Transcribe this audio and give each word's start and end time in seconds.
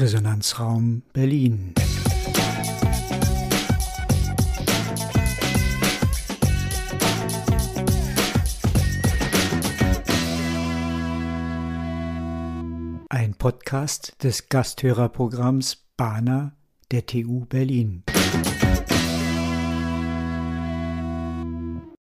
Resonanzraum 0.00 1.02
Berlin. 1.12 1.74
Ein 13.10 13.34
Podcast 13.34 14.14
des 14.24 14.48
Gasthörerprogramms 14.48 15.84
Bana 15.98 16.56
der 16.90 17.04
TU 17.04 17.44
Berlin. 17.44 18.04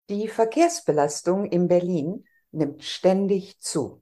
Die 0.09 0.29
Verkehrsbelastung 0.29 1.47
in 1.47 1.67
Berlin 1.67 2.23
nimmt 2.51 2.81
ständig 2.81 3.59
zu. 3.59 4.01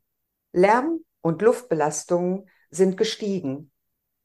Lärm 0.53 0.99
und 1.21 1.41
Luftbelastungen 1.41 2.47
sind 2.69 2.95
gestiegen 2.95 3.71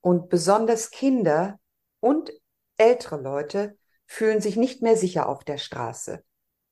und 0.03 0.29
besonders 0.29 0.91
Kinder 0.91 1.59
und 2.01 2.31
ältere 2.77 3.21
Leute 3.21 3.79
fühlen 4.07 4.43
sich 4.43 4.57
nicht 4.57 4.83
mehr 4.83 4.97
sicher 4.97 5.29
auf 5.29 5.45
der 5.45 5.57
Straße. 5.57 6.23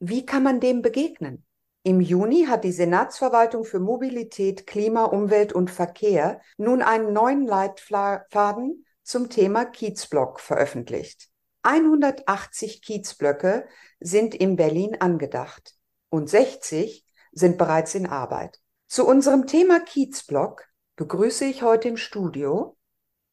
Wie 0.00 0.26
kann 0.26 0.42
man 0.42 0.60
dem 0.60 0.82
begegnen? 0.82 1.46
Im 1.82 2.02
Juni 2.02 2.44
hat 2.44 2.64
die 2.64 2.72
Senatsverwaltung 2.72 3.64
für 3.64 3.80
Mobilität, 3.80 4.66
Klima, 4.66 5.04
Umwelt 5.04 5.54
und 5.54 5.70
Verkehr 5.70 6.42
nun 6.58 6.82
einen 6.82 7.14
neuen 7.14 7.46
Leitfaden 7.46 8.84
zum 9.02 9.30
Thema 9.30 9.64
Kiezblock 9.64 10.40
veröffentlicht. 10.40 11.30
180 11.62 12.82
Kiezblöcke 12.82 13.66
sind 14.00 14.34
in 14.34 14.56
Berlin 14.56 14.96
angedacht 15.00 15.74
und 16.10 16.28
60 16.28 17.06
sind 17.32 17.56
bereits 17.56 17.94
in 17.94 18.06
Arbeit. 18.06 18.60
Zu 18.86 19.06
unserem 19.06 19.46
Thema 19.46 19.80
Kiezblock 19.80 20.66
begrüße 20.96 21.44
ich 21.44 21.62
heute 21.62 21.88
im 21.88 21.96
Studio 21.96 22.76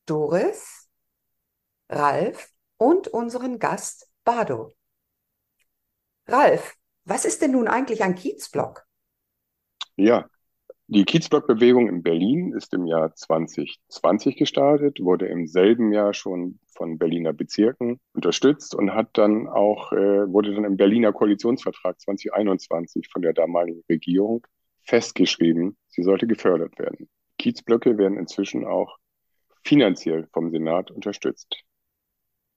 Doris, 0.07 0.89
Ralf 1.89 2.49
und 2.77 3.07
unseren 3.09 3.59
Gast 3.59 4.09
Bado. 4.23 4.73
Ralf, 6.27 6.75
was 7.05 7.25
ist 7.25 7.41
denn 7.41 7.52
nun 7.52 7.67
eigentlich 7.67 8.03
ein 8.03 8.16
Kiezblock? 8.16 8.85
Ja, 9.95 10.28
die 10.88 11.03
Kiezblockbewegung 11.03 11.89
in 11.89 12.02
Berlin 12.02 12.53
ist 12.53 12.73
im 12.73 12.85
Jahr 12.85 13.13
2020 13.13 14.38
gestartet, 14.38 15.02
wurde 15.02 15.28
im 15.28 15.45
selben 15.45 15.91
Jahr 15.91 16.13
schon 16.13 16.59
von 16.67 16.97
Berliner 16.97 17.33
Bezirken 17.33 18.00
unterstützt 18.13 18.73
und 18.73 18.94
hat 18.94 19.09
dann 19.17 19.50
auch, 19.50 19.91
äh, 19.91 20.31
wurde 20.31 20.55
dann 20.55 20.63
im 20.63 20.78
Berliner 20.78 21.11
Koalitionsvertrag 21.11 22.00
2021 22.00 23.09
von 23.11 23.22
der 23.22 23.33
damaligen 23.33 23.83
Regierung 23.89 24.47
festgeschrieben, 24.83 25.75
sie 25.89 26.03
sollte 26.03 26.25
gefördert 26.25 26.80
werden. 26.80 27.09
Kiezblöcke 27.38 27.97
werden 27.97 28.17
inzwischen 28.17 28.66
auch 28.66 28.97
finanziell 29.63 30.27
vom 30.33 30.52
Senat 30.52 30.91
unterstützt. 30.91 31.63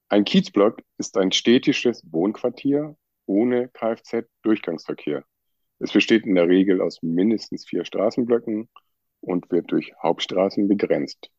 Ein 0.09 0.25
Kiezblock 0.25 0.83
ist 0.99 1.17
ein 1.17 1.33
städtisches 1.33 2.03
Wohnquartier 2.11 2.97
ohne 3.27 3.69
Kfz-Durchgangsverkehr. 3.69 5.25
Es 5.79 5.93
besteht 5.93 6.27
in 6.27 6.35
der 6.35 6.49
Regel 6.49 6.81
aus 6.81 7.01
mindestens 7.03 7.67
vier 7.67 7.85
Straßenblöcken 7.85 8.69
und 9.21 9.51
wird 9.51 9.71
durch 9.71 9.93
Hauptstraßen 10.03 10.69
begrenzt. 10.69 11.31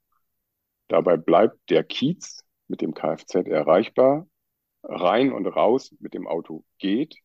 Dabei 0.87 1.17
bleibt 1.17 1.57
der 1.69 1.83
Kiez 1.83 2.43
mit 2.67 2.81
dem 2.81 2.93
Kfz 2.93 3.35
erreichbar. 3.35 4.27
Rein 4.83 5.31
und 5.31 5.45
raus 5.45 5.93
mit 5.99 6.13
dem 6.13 6.27
Auto 6.27 6.63
geht, 6.79 7.17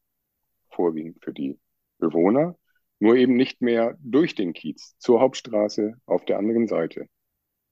vorwiegend 0.70 1.24
für 1.24 1.32
die 1.32 1.58
Bewohner, 1.98 2.58
nur 2.98 3.16
eben 3.16 3.34
nicht 3.34 3.62
mehr 3.62 3.96
durch 4.00 4.34
den 4.34 4.52
Kiez 4.52 4.96
zur 4.98 5.20
Hauptstraße 5.20 5.94
auf 6.06 6.24
der 6.24 6.38
anderen 6.38 6.66
Seite. 6.66 7.08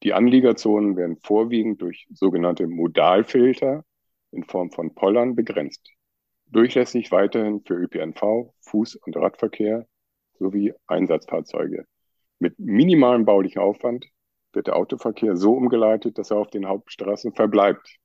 Die 0.05 0.13
Anliegerzonen 0.13 0.97
werden 0.97 1.17
vorwiegend 1.17 1.83
durch 1.83 2.07
sogenannte 2.13 2.67
Modalfilter 2.67 3.85
in 4.31 4.45
Form 4.45 4.71
von 4.71 4.95
Pollern 4.95 5.35
begrenzt 5.35 5.95
durchlässig 6.55 7.11
weiterhin 7.11 7.63
für 7.65 7.75
ÖPNV, 7.75 8.53
Fuß- 8.65 8.99
und 9.05 9.17
Radverkehr 9.17 9.87
sowie 10.39 10.73
Einsatzfahrzeuge. 10.87 11.85
Mit 12.39 12.59
minimalem 12.59 13.25
baulichen 13.25 13.61
Aufwand 13.61 14.07
wird 14.53 14.69
der 14.69 14.77
Autoverkehr 14.77 15.37
so 15.37 15.55
umgeleitet, 15.55 16.17
dass 16.17 16.31
er 16.31 16.39
auf 16.39 16.51
den 16.51 16.67
Hauptstraßen 16.67 17.35
verbleibt. 17.35 17.97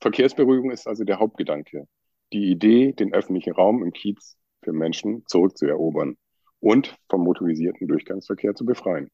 Verkehrsberuhigung 0.00 0.70
ist 0.70 0.86
also 0.86 1.04
der 1.04 1.18
Hauptgedanke. 1.18 1.88
Die 2.32 2.50
Idee, 2.50 2.92
den 2.92 3.12
öffentlichen 3.12 3.52
Raum 3.52 3.82
im 3.82 3.92
Kiez 3.92 4.36
für 4.62 4.72
Menschen 4.72 5.24
zurückzuerobern 5.26 6.16
und 6.60 6.96
vom 7.08 7.22
motorisierten 7.22 7.88
Durchgangsverkehr 7.88 8.54
zu 8.54 8.64
befreien. 8.64 9.10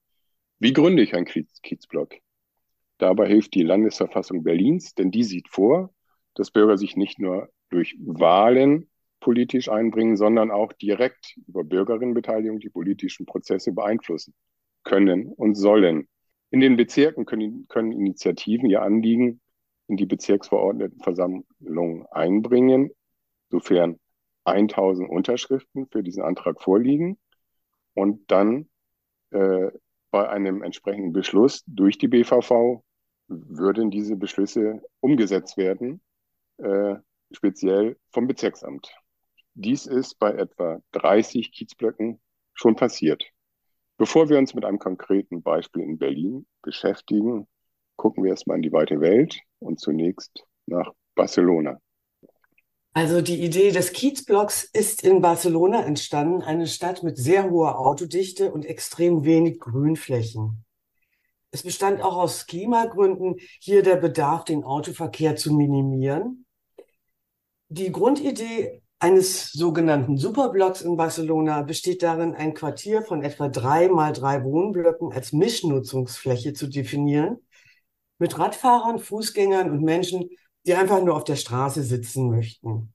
Wie 0.58 0.72
gründe 0.72 1.02
ich 1.02 1.14
ein 1.14 1.24
Kiez 1.24 1.62
Kiezblock? 1.62 2.16
Dabei 3.04 3.26
hilft 3.26 3.52
die 3.52 3.62
Landesverfassung 3.62 4.44
Berlins, 4.44 4.94
denn 4.94 5.10
die 5.10 5.24
sieht 5.24 5.50
vor, 5.50 5.92
dass 6.32 6.50
Bürger 6.50 6.78
sich 6.78 6.96
nicht 6.96 7.18
nur 7.18 7.50
durch 7.68 7.98
Wahlen 8.00 8.88
politisch 9.20 9.68
einbringen, 9.68 10.16
sondern 10.16 10.50
auch 10.50 10.72
direkt 10.72 11.36
über 11.46 11.64
Bürgerinnenbeteiligung 11.64 12.60
die 12.60 12.70
politischen 12.70 13.26
Prozesse 13.26 13.72
beeinflussen 13.72 14.32
können 14.84 15.26
und 15.26 15.54
sollen. 15.54 16.08
In 16.48 16.60
den 16.60 16.78
Bezirken 16.78 17.26
können, 17.26 17.66
können 17.68 17.92
Initiativen 17.92 18.70
ihr 18.70 18.80
Anliegen 18.80 19.42
in 19.86 19.98
die 19.98 20.06
Bezirksverordnetenversammlung 20.06 22.06
einbringen, 22.06 22.88
sofern 23.50 24.00
1000 24.44 25.10
Unterschriften 25.10 25.88
für 25.88 26.02
diesen 26.02 26.22
Antrag 26.22 26.62
vorliegen 26.62 27.18
und 27.92 28.30
dann 28.30 28.70
äh, 29.28 29.70
bei 30.10 30.26
einem 30.26 30.62
entsprechenden 30.62 31.12
Beschluss 31.12 31.64
durch 31.66 31.98
die 31.98 32.08
BVV 32.08 32.82
würden 33.48 33.90
diese 33.90 34.16
Beschlüsse 34.16 34.82
umgesetzt 35.00 35.56
werden. 35.56 36.00
Äh, 36.58 36.96
speziell 37.32 37.96
vom 38.10 38.26
Bezirksamt. 38.26 38.88
Dies 39.54 39.86
ist 39.86 40.18
bei 40.18 40.32
etwa 40.32 40.80
30 40.92 41.52
Kiezblöcken 41.52 42.20
schon 42.54 42.76
passiert. 42.76 43.24
Bevor 43.96 44.28
wir 44.28 44.38
uns 44.38 44.54
mit 44.54 44.64
einem 44.64 44.78
konkreten 44.78 45.42
Beispiel 45.42 45.82
in 45.82 45.98
Berlin 45.98 46.46
beschäftigen, 46.62 47.46
gucken 47.96 48.24
wir 48.24 48.30
erstmal 48.30 48.56
in 48.56 48.62
die 48.62 48.72
weite 48.72 49.00
Welt 49.00 49.38
und 49.60 49.78
zunächst 49.78 50.44
nach 50.66 50.92
Barcelona. 51.14 51.78
Also 52.92 53.20
die 53.20 53.42
Idee 53.42 53.72
des 53.72 53.92
Kiezblocks 53.92 54.64
ist 54.72 55.02
in 55.02 55.20
Barcelona 55.20 55.84
entstanden, 55.84 56.42
eine 56.42 56.66
Stadt 56.66 57.02
mit 57.02 57.16
sehr 57.16 57.50
hoher 57.50 57.78
Autodichte 57.78 58.52
und 58.52 58.64
extrem 58.64 59.24
wenig 59.24 59.58
Grünflächen. 59.58 60.63
Es 61.54 61.62
bestand 61.62 62.02
auch 62.02 62.16
aus 62.16 62.46
Klimagründen 62.46 63.36
hier 63.60 63.82
der 63.82 63.96
Bedarf, 63.96 64.44
den 64.44 64.64
Autoverkehr 64.64 65.36
zu 65.36 65.54
minimieren 65.54 66.44
die 67.74 67.90
Grundidee 67.90 68.82
eines 68.98 69.50
sogenannten 69.52 70.16
Superblocks 70.16 70.82
in 70.82 70.96
Barcelona 70.96 71.62
besteht 71.62 72.02
darin, 72.02 72.34
ein 72.34 72.54
Quartier 72.54 73.02
von 73.02 73.22
etwa 73.22 73.48
drei 73.48 73.88
mal 73.88 74.12
drei 74.12 74.44
Wohnblöcken 74.44 75.12
als 75.12 75.32
Mischnutzungsfläche 75.32 76.52
zu 76.52 76.68
definieren, 76.68 77.38
mit 78.18 78.38
Radfahrern, 78.38 78.98
Fußgängern 78.98 79.70
und 79.70 79.82
Menschen, 79.82 80.30
die 80.66 80.74
einfach 80.74 81.02
nur 81.02 81.16
auf 81.16 81.24
der 81.24 81.36
Straße 81.36 81.82
sitzen 81.82 82.30
möchten. 82.30 82.94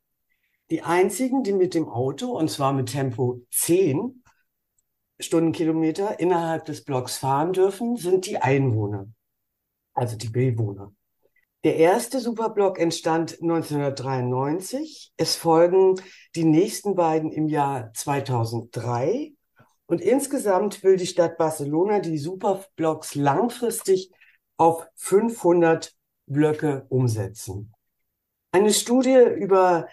Die 0.71 0.81
einzigen, 0.81 1.43
die 1.43 1.53
mit 1.53 1.73
dem 1.73 1.89
Auto, 1.89 2.27
und 2.37 2.49
zwar 2.49 2.73
mit 2.73 2.89
Tempo 2.91 3.41
10 3.51 4.23
Stundenkilometer 5.19 6.19
innerhalb 6.19 6.65
des 6.65 6.83
Blocks 6.83 7.17
fahren 7.17 7.53
dürfen, 7.53 7.97
sind 7.97 8.25
die 8.25 8.37
Einwohner, 8.37 9.07
also 9.93 10.15
die 10.15 10.29
Bewohner. 10.29 10.93
Der 11.65 11.75
erste 11.75 12.21
Superblock 12.21 12.79
entstand 12.79 13.41
1993. 13.41 15.11
Es 15.17 15.35
folgen 15.35 15.95
die 16.35 16.45
nächsten 16.45 16.95
beiden 16.95 17.33
im 17.33 17.49
Jahr 17.49 17.91
2003. 17.93 19.33
Und 19.85 19.99
insgesamt 19.99 20.83
will 20.83 20.95
die 20.95 21.07
Stadt 21.07 21.37
Barcelona 21.37 21.99
die 21.99 22.17
Superblocks 22.17 23.15
langfristig 23.15 24.09
auf 24.55 24.87
500 24.95 25.93
Blöcke 26.27 26.85
umsetzen. 26.87 27.73
Eine 28.53 28.71
Studie 28.71 29.19
über 29.35 29.87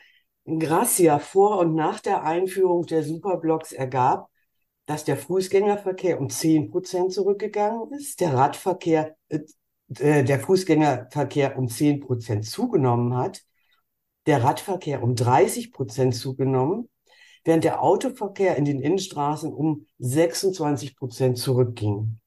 Gracia 0.44 1.18
vor 1.18 1.58
und 1.58 1.74
nach 1.74 1.98
der 1.98 2.22
Einführung 2.22 2.86
der 2.86 3.02
Superblocks 3.02 3.72
ergab, 3.72 4.30
dass 4.86 5.04
der 5.04 5.16
Fußgängerverkehr 5.16 6.20
um 6.20 6.30
10 6.30 6.70
Prozent 6.70 7.12
zurückgegangen 7.12 7.92
ist, 7.92 8.20
der 8.20 8.34
Radverkehr 8.34 9.16
äh, 9.28 9.40
äh, 9.98 10.24
der 10.24 10.40
Fußgängerverkehr 10.40 11.58
um 11.58 11.68
10 11.68 12.00
Prozent 12.00 12.46
zugenommen 12.46 13.16
hat, 13.16 13.42
der 14.26 14.42
Radverkehr 14.42 15.02
um 15.02 15.14
30 15.14 15.72
Prozent 15.72 16.14
zugenommen, 16.14 16.88
während 17.44 17.64
der 17.64 17.82
Autoverkehr 17.82 18.56
in 18.56 18.64
den 18.64 18.80
Innenstraßen 18.80 19.52
um 19.52 19.86
26 19.98 20.96
Prozent 20.96 21.38
zurückging. 21.38 22.18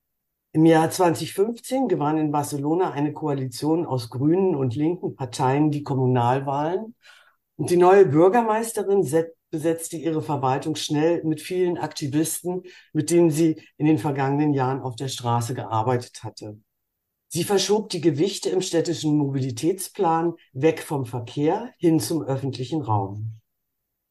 Im 0.51 0.65
Jahr 0.65 0.89
2015 0.89 1.87
gewann 1.87 2.17
in 2.17 2.31
Barcelona 2.31 2.91
eine 2.91 3.13
Koalition 3.13 3.85
aus 3.85 4.09
grünen 4.09 4.55
und 4.55 4.75
linken 4.75 5.15
Parteien 5.15 5.69
die 5.71 5.83
Kommunalwahlen 5.83 6.95
und 7.57 7.69
die 7.69 7.77
neue 7.77 8.05
Bürgermeisterin 8.05 9.03
besetzte 9.49 9.97
ihre 9.97 10.21
Verwaltung 10.21 10.75
schnell 10.75 11.23
mit 11.23 11.41
vielen 11.41 11.77
Aktivisten, 11.77 12.63
mit 12.93 13.09
denen 13.09 13.31
sie 13.31 13.61
in 13.77 13.85
den 13.85 13.97
vergangenen 13.97 14.53
Jahren 14.53 14.81
auf 14.81 14.95
der 14.95 15.07
Straße 15.07 15.53
gearbeitet 15.53 16.23
hatte. 16.23 16.59
Sie 17.31 17.43
verschob 17.43 17.89
die 17.89 18.01
Gewichte 18.01 18.49
im 18.49 18.61
städtischen 18.61 19.15
Mobilitätsplan 19.15 20.33
weg 20.53 20.81
vom 20.81 21.05
Verkehr 21.05 21.71
hin 21.77 21.99
zum 21.99 22.23
öffentlichen 22.23 22.81
Raum. 22.81 23.39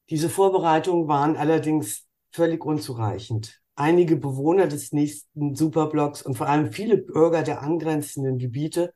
Diese 0.09 0.29
Vorbereitungen 0.29 1.07
waren 1.07 1.35
allerdings 1.35 2.07
völlig 2.31 2.65
unzureichend. 2.65 3.61
Einige 3.75 4.15
Bewohner 4.15 4.67
des 4.67 4.93
nächsten 4.93 5.55
Superblocks 5.55 6.21
und 6.21 6.35
vor 6.35 6.47
allem 6.47 6.71
viele 6.71 6.97
Bürger 6.97 7.43
der 7.43 7.61
angrenzenden 7.61 8.37
Gebiete 8.37 8.93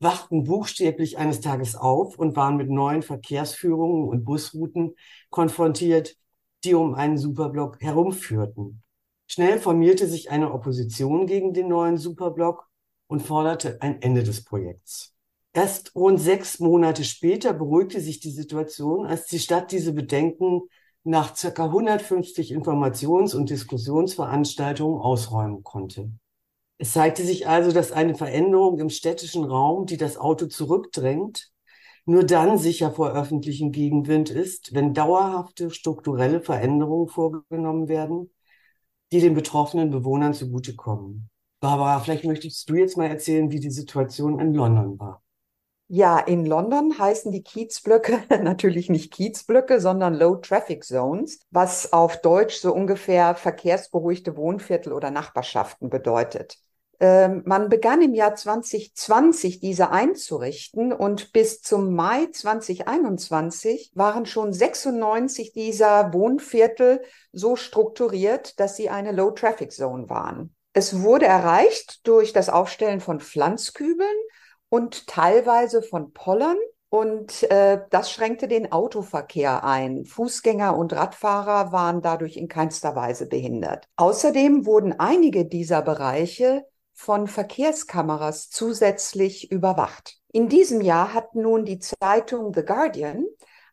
wachten 0.00 0.44
buchstäblich 0.44 1.18
eines 1.18 1.40
Tages 1.40 1.76
auf 1.76 2.18
und 2.18 2.36
waren 2.36 2.56
mit 2.56 2.70
neuen 2.70 3.02
Verkehrsführungen 3.02 4.08
und 4.08 4.24
Busrouten 4.24 4.94
konfrontiert, 5.30 6.16
die 6.64 6.74
um 6.74 6.94
einen 6.94 7.18
Superblock 7.18 7.80
herumführten. 7.80 8.82
Schnell 9.26 9.58
formierte 9.58 10.06
sich 10.06 10.30
eine 10.30 10.52
Opposition 10.52 11.26
gegen 11.26 11.54
den 11.54 11.68
neuen 11.68 11.96
Superblock 11.96 12.68
und 13.06 13.20
forderte 13.20 13.78
ein 13.80 14.02
Ende 14.02 14.22
des 14.22 14.44
Projekts. 14.44 15.14
Erst 15.52 15.94
rund 15.94 16.20
sechs 16.20 16.58
Monate 16.58 17.04
später 17.04 17.52
beruhigte 17.52 18.00
sich 18.00 18.20
die 18.20 18.30
Situation, 18.30 19.06
als 19.06 19.26
die 19.26 19.38
Stadt 19.38 19.70
diese 19.70 19.92
Bedenken 19.92 20.62
nach 21.04 21.36
circa 21.36 21.66
150 21.66 22.52
Informations- 22.52 23.34
und 23.34 23.50
Diskussionsveranstaltungen 23.50 25.00
ausräumen 25.00 25.62
konnte. 25.62 26.10
Es 26.84 26.92
zeigte 26.92 27.24
sich 27.24 27.48
also, 27.48 27.72
dass 27.72 27.92
eine 27.92 28.14
Veränderung 28.14 28.78
im 28.78 28.90
städtischen 28.90 29.42
Raum, 29.42 29.86
die 29.86 29.96
das 29.96 30.18
Auto 30.18 30.44
zurückdrängt, 30.44 31.50
nur 32.04 32.24
dann 32.24 32.58
sicher 32.58 32.90
vor 32.90 33.14
öffentlichem 33.14 33.72
Gegenwind 33.72 34.28
ist, 34.28 34.74
wenn 34.74 34.92
dauerhafte 34.92 35.70
strukturelle 35.70 36.42
Veränderungen 36.42 37.08
vorgenommen 37.08 37.88
werden, 37.88 38.34
die 39.12 39.20
den 39.20 39.32
betroffenen 39.32 39.88
Bewohnern 39.88 40.34
zugutekommen. 40.34 41.30
Barbara, 41.60 42.00
vielleicht 42.00 42.26
möchtest 42.26 42.68
du 42.68 42.74
jetzt 42.74 42.98
mal 42.98 43.06
erzählen, 43.06 43.50
wie 43.50 43.60
die 43.60 43.70
Situation 43.70 44.38
in 44.38 44.52
London 44.52 44.98
war. 44.98 45.22
Ja, 45.88 46.18
in 46.18 46.44
London 46.44 46.98
heißen 46.98 47.32
die 47.32 47.42
Kiezblöcke 47.42 48.24
natürlich 48.42 48.90
nicht 48.90 49.10
Kiezblöcke, 49.10 49.80
sondern 49.80 50.12
Low 50.12 50.36
Traffic 50.36 50.84
Zones, 50.84 51.40
was 51.50 51.94
auf 51.94 52.20
Deutsch 52.20 52.56
so 52.56 52.74
ungefähr 52.74 53.34
verkehrsberuhigte 53.36 54.36
Wohnviertel 54.36 54.92
oder 54.92 55.10
Nachbarschaften 55.10 55.88
bedeutet. 55.88 56.58
Ähm, 57.00 57.42
man 57.44 57.68
begann 57.68 58.02
im 58.02 58.14
Jahr 58.14 58.34
2020 58.34 59.60
diese 59.60 59.90
einzurichten 59.90 60.92
und 60.92 61.32
bis 61.32 61.60
zum 61.62 61.94
Mai 61.94 62.26
2021 62.32 63.92
waren 63.94 64.26
schon 64.26 64.52
96 64.52 65.52
dieser 65.52 66.12
Wohnviertel 66.12 67.02
so 67.32 67.56
strukturiert, 67.56 68.58
dass 68.60 68.76
sie 68.76 68.90
eine 68.90 69.12
Low 69.12 69.32
Traffic 69.32 69.72
Zone 69.72 70.08
waren. 70.08 70.54
Es 70.72 71.02
wurde 71.02 71.26
erreicht 71.26 72.06
durch 72.06 72.32
das 72.32 72.48
Aufstellen 72.48 73.00
von 73.00 73.20
Pflanzkübeln 73.20 74.16
und 74.68 75.06
teilweise 75.06 75.82
von 75.82 76.12
Pollern. 76.12 76.56
Und 76.88 77.42
äh, 77.50 77.80
das 77.90 78.12
schränkte 78.12 78.46
den 78.46 78.70
Autoverkehr 78.70 79.64
ein. 79.64 80.04
Fußgänger 80.04 80.76
und 80.76 80.92
Radfahrer 80.92 81.72
waren 81.72 82.02
dadurch 82.02 82.36
in 82.36 82.46
keinster 82.46 82.94
Weise 82.94 83.26
behindert. 83.26 83.88
Außerdem 83.96 84.64
wurden 84.64 84.98
einige 84.98 85.44
dieser 85.44 85.82
Bereiche 85.82 86.64
von 86.94 87.26
Verkehrskameras 87.26 88.48
zusätzlich 88.48 89.50
überwacht. 89.50 90.16
In 90.32 90.48
diesem 90.48 90.80
Jahr 90.80 91.12
hat 91.12 91.34
nun 91.34 91.64
die 91.64 91.78
Zeitung 91.78 92.54
The 92.54 92.64
Guardian 92.64 93.26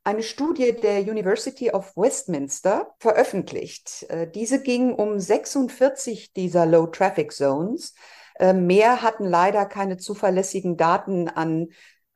eine 0.04 0.24
Studie 0.24 0.74
der 0.74 1.02
University 1.02 1.72
of 1.72 1.96
Westminster 1.96 2.94
veröffentlicht. 3.00 4.04
Äh, 4.10 4.30
diese 4.30 4.62
ging 4.62 4.94
um 4.94 5.20
46 5.20 6.34
dieser 6.34 6.66
Low 6.66 6.88
Traffic 6.88 7.32
Zones 7.32 7.94
äh, 8.40 8.54
mehr 8.54 9.04
hatten 9.04 9.26
leider 9.26 9.66
keine 9.66 9.98
zuverlässigen 9.98 10.76
Daten 10.76 11.30
an, 11.30 11.68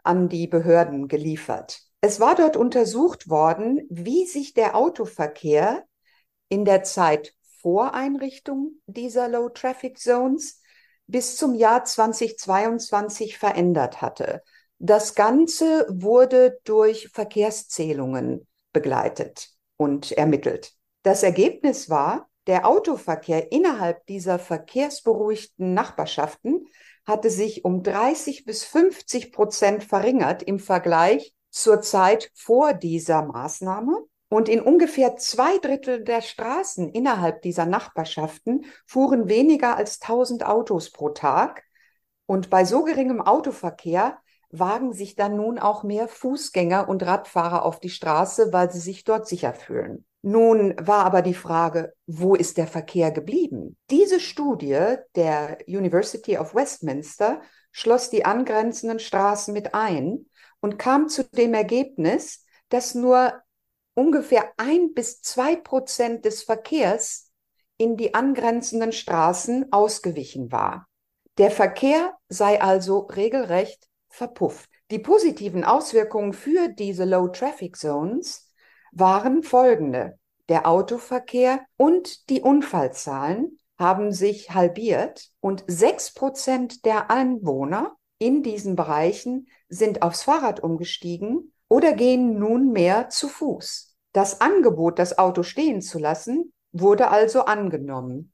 an 0.03 0.27
die 0.27 0.47
Behörden 0.47 1.07
geliefert. 1.07 1.81
Es 2.01 2.19
war 2.19 2.35
dort 2.35 2.57
untersucht 2.57 3.29
worden, 3.29 3.81
wie 3.89 4.25
sich 4.25 4.53
der 4.53 4.75
Autoverkehr 4.75 5.83
in 6.49 6.65
der 6.65 6.83
Zeit 6.83 7.33
vor 7.61 7.93
Einrichtung 7.93 8.73
dieser 8.87 9.27
Low 9.27 9.49
Traffic 9.49 9.99
Zones 9.99 10.61
bis 11.07 11.37
zum 11.37 11.55
Jahr 11.55 11.85
2022 11.85 13.37
verändert 13.37 14.01
hatte. 14.01 14.41
Das 14.79 15.15
Ganze 15.15 15.85
wurde 15.89 16.59
durch 16.63 17.09
Verkehrszählungen 17.09 18.47
begleitet 18.73 19.49
und 19.77 20.11
ermittelt. 20.11 20.73
Das 21.03 21.23
Ergebnis 21.23 21.89
war, 21.89 22.29
der 22.47 22.67
Autoverkehr 22.67 23.51
innerhalb 23.51 24.05
dieser 24.05 24.37
verkehrsberuhigten 24.37 25.73
Nachbarschaften 25.73 26.67
hatte 27.05 27.29
sich 27.29 27.65
um 27.65 27.83
30 27.83 28.45
bis 28.45 28.63
50 28.63 29.31
Prozent 29.31 29.83
verringert 29.83 30.43
im 30.43 30.59
Vergleich 30.59 31.33
zur 31.49 31.81
Zeit 31.81 32.31
vor 32.33 32.73
dieser 32.73 33.23
Maßnahme. 33.23 34.05
Und 34.29 34.49
in 34.49 34.61
ungefähr 34.61 35.17
zwei 35.17 35.57
Drittel 35.59 36.03
der 36.03 36.21
Straßen 36.21 36.89
innerhalb 36.89 37.41
dieser 37.41 37.65
Nachbarschaften 37.65 38.65
fuhren 38.85 39.29
weniger 39.29 39.77
als 39.77 40.01
1000 40.01 40.45
Autos 40.45 40.91
pro 40.91 41.09
Tag. 41.09 41.63
Und 42.25 42.49
bei 42.49 42.65
so 42.65 42.83
geringem 42.83 43.21
Autoverkehr 43.21 44.17
wagen 44.49 44.93
sich 44.93 45.15
dann 45.15 45.35
nun 45.35 45.59
auch 45.59 45.83
mehr 45.83 46.07
Fußgänger 46.07 46.89
und 46.89 47.05
Radfahrer 47.05 47.63
auf 47.63 47.79
die 47.79 47.89
Straße, 47.89 48.51
weil 48.51 48.71
sie 48.71 48.79
sich 48.79 49.03
dort 49.03 49.27
sicher 49.27 49.53
fühlen. 49.53 50.05
Nun 50.21 50.73
war 50.81 51.05
aber 51.05 51.21
die 51.21 51.35
Frage, 51.35 51.93
wo 52.07 52.33
ist 52.33 52.57
der 52.57 52.65
Verkehr 52.65 53.11
geblieben? 53.11 53.77
Diese 53.91 54.19
Studie 54.19 54.95
der 55.15 55.59
University 55.67 56.37
of 56.39 56.55
Westminster 56.55 57.41
schloss 57.71 58.09
die 58.09 58.25
angrenzenden 58.25 58.97
Straßen 58.97 59.53
mit 59.53 59.75
ein 59.75 60.25
und 60.61 60.79
kam 60.79 61.09
zu 61.09 61.25
dem 61.25 61.53
Ergebnis, 61.53 62.43
dass 62.69 62.95
nur 62.95 63.33
ungefähr 63.95 64.51
ein 64.57 64.93
bis 64.93 65.21
zwei 65.21 65.55
Prozent 65.55 66.25
des 66.25 66.43
Verkehrs 66.43 67.31
in 67.77 67.97
die 67.97 68.13
angrenzenden 68.13 68.91
Straßen 68.91 69.71
ausgewichen 69.71 70.51
war. 70.51 70.87
Der 71.37 71.51
Verkehr 71.51 72.15
sei 72.29 72.61
also 72.61 72.99
regelrecht 72.99 73.89
verpufft. 74.09 74.69
Die 74.91 74.99
positiven 74.99 75.63
Auswirkungen 75.63 76.33
für 76.33 76.69
diese 76.69 77.05
Low 77.05 77.27
Traffic 77.29 77.75
Zones 77.75 78.51
waren 78.91 79.43
folgende. 79.43 80.19
Der 80.47 80.67
Autoverkehr 80.67 81.65
und 81.75 82.29
die 82.29 82.41
Unfallzahlen 82.41 83.57
haben 83.77 84.11
sich 84.11 84.51
halbiert 84.51 85.31
und 85.39 85.63
sechs 85.67 86.13
Prozent 86.13 86.85
der 86.85 87.09
Einwohner 87.09 87.97
in 88.19 88.43
diesen 88.43 88.75
Bereichen 88.75 89.47
sind 89.67 90.01
aufs 90.01 90.23
Fahrrad 90.23 90.61
umgestiegen 90.61 91.51
oder 91.67 91.93
gehen 91.93 92.39
nunmehr 92.39 93.09
zu 93.09 93.27
Fuß. 93.27 93.95
Das 94.13 94.41
Angebot, 94.41 94.99
das 94.99 95.17
Auto 95.17 95.43
stehen 95.43 95.81
zu 95.81 95.99
lassen, 95.99 96.53
wurde 96.71 97.09
also 97.09 97.45
angenommen 97.45 98.31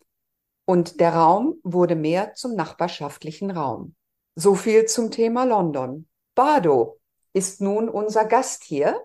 und 0.65 0.99
der 0.99 1.13
Raum 1.13 1.55
wurde 1.63 1.95
mehr 1.95 2.33
zum 2.35 2.55
nachbarschaftlichen 2.55 3.51
Raum. 3.51 3.95
So 4.35 4.55
viel 4.55 4.85
zum 4.85 5.11
Thema 5.11 5.43
London. 5.43 6.07
Bardo 6.35 6.99
ist 7.33 7.61
nun 7.61 7.89
unser 7.89 8.25
Gast 8.25 8.63
hier 8.63 8.95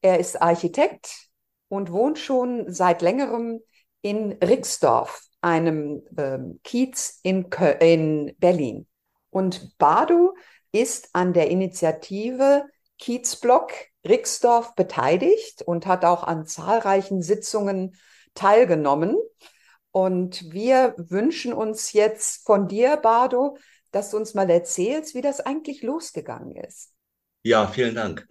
er 0.00 0.18
ist 0.20 0.40
Architekt 0.40 1.28
und 1.68 1.92
wohnt 1.92 2.18
schon 2.18 2.72
seit 2.72 3.02
längerem 3.02 3.60
in 4.02 4.32
Rixdorf, 4.32 5.22
einem 5.40 6.02
ähm, 6.16 6.60
Kiez 6.64 7.20
in, 7.22 7.46
in 7.80 8.34
Berlin. 8.38 8.86
Und 9.30 9.76
Bardo 9.78 10.34
ist 10.72 11.10
an 11.12 11.32
der 11.32 11.50
Initiative 11.50 12.64
Kiezblock 13.02 13.72
Rixdorf 14.06 14.76
beteiligt 14.76 15.62
und 15.62 15.86
hat 15.86 16.04
auch 16.04 16.22
an 16.22 16.46
zahlreichen 16.46 17.20
Sitzungen 17.20 17.96
teilgenommen. 18.34 19.16
Und 19.90 20.52
wir 20.52 20.94
wünschen 20.96 21.52
uns 21.52 21.92
jetzt 21.92 22.46
von 22.46 22.68
dir, 22.68 22.96
Bardo, 22.96 23.58
dass 23.90 24.12
du 24.12 24.18
uns 24.18 24.34
mal 24.34 24.48
erzählst, 24.48 25.16
wie 25.16 25.20
das 25.20 25.40
eigentlich 25.40 25.82
losgegangen 25.82 26.54
ist. 26.54 26.92
Ja, 27.42 27.66
vielen 27.66 27.96
Dank. 27.96 28.24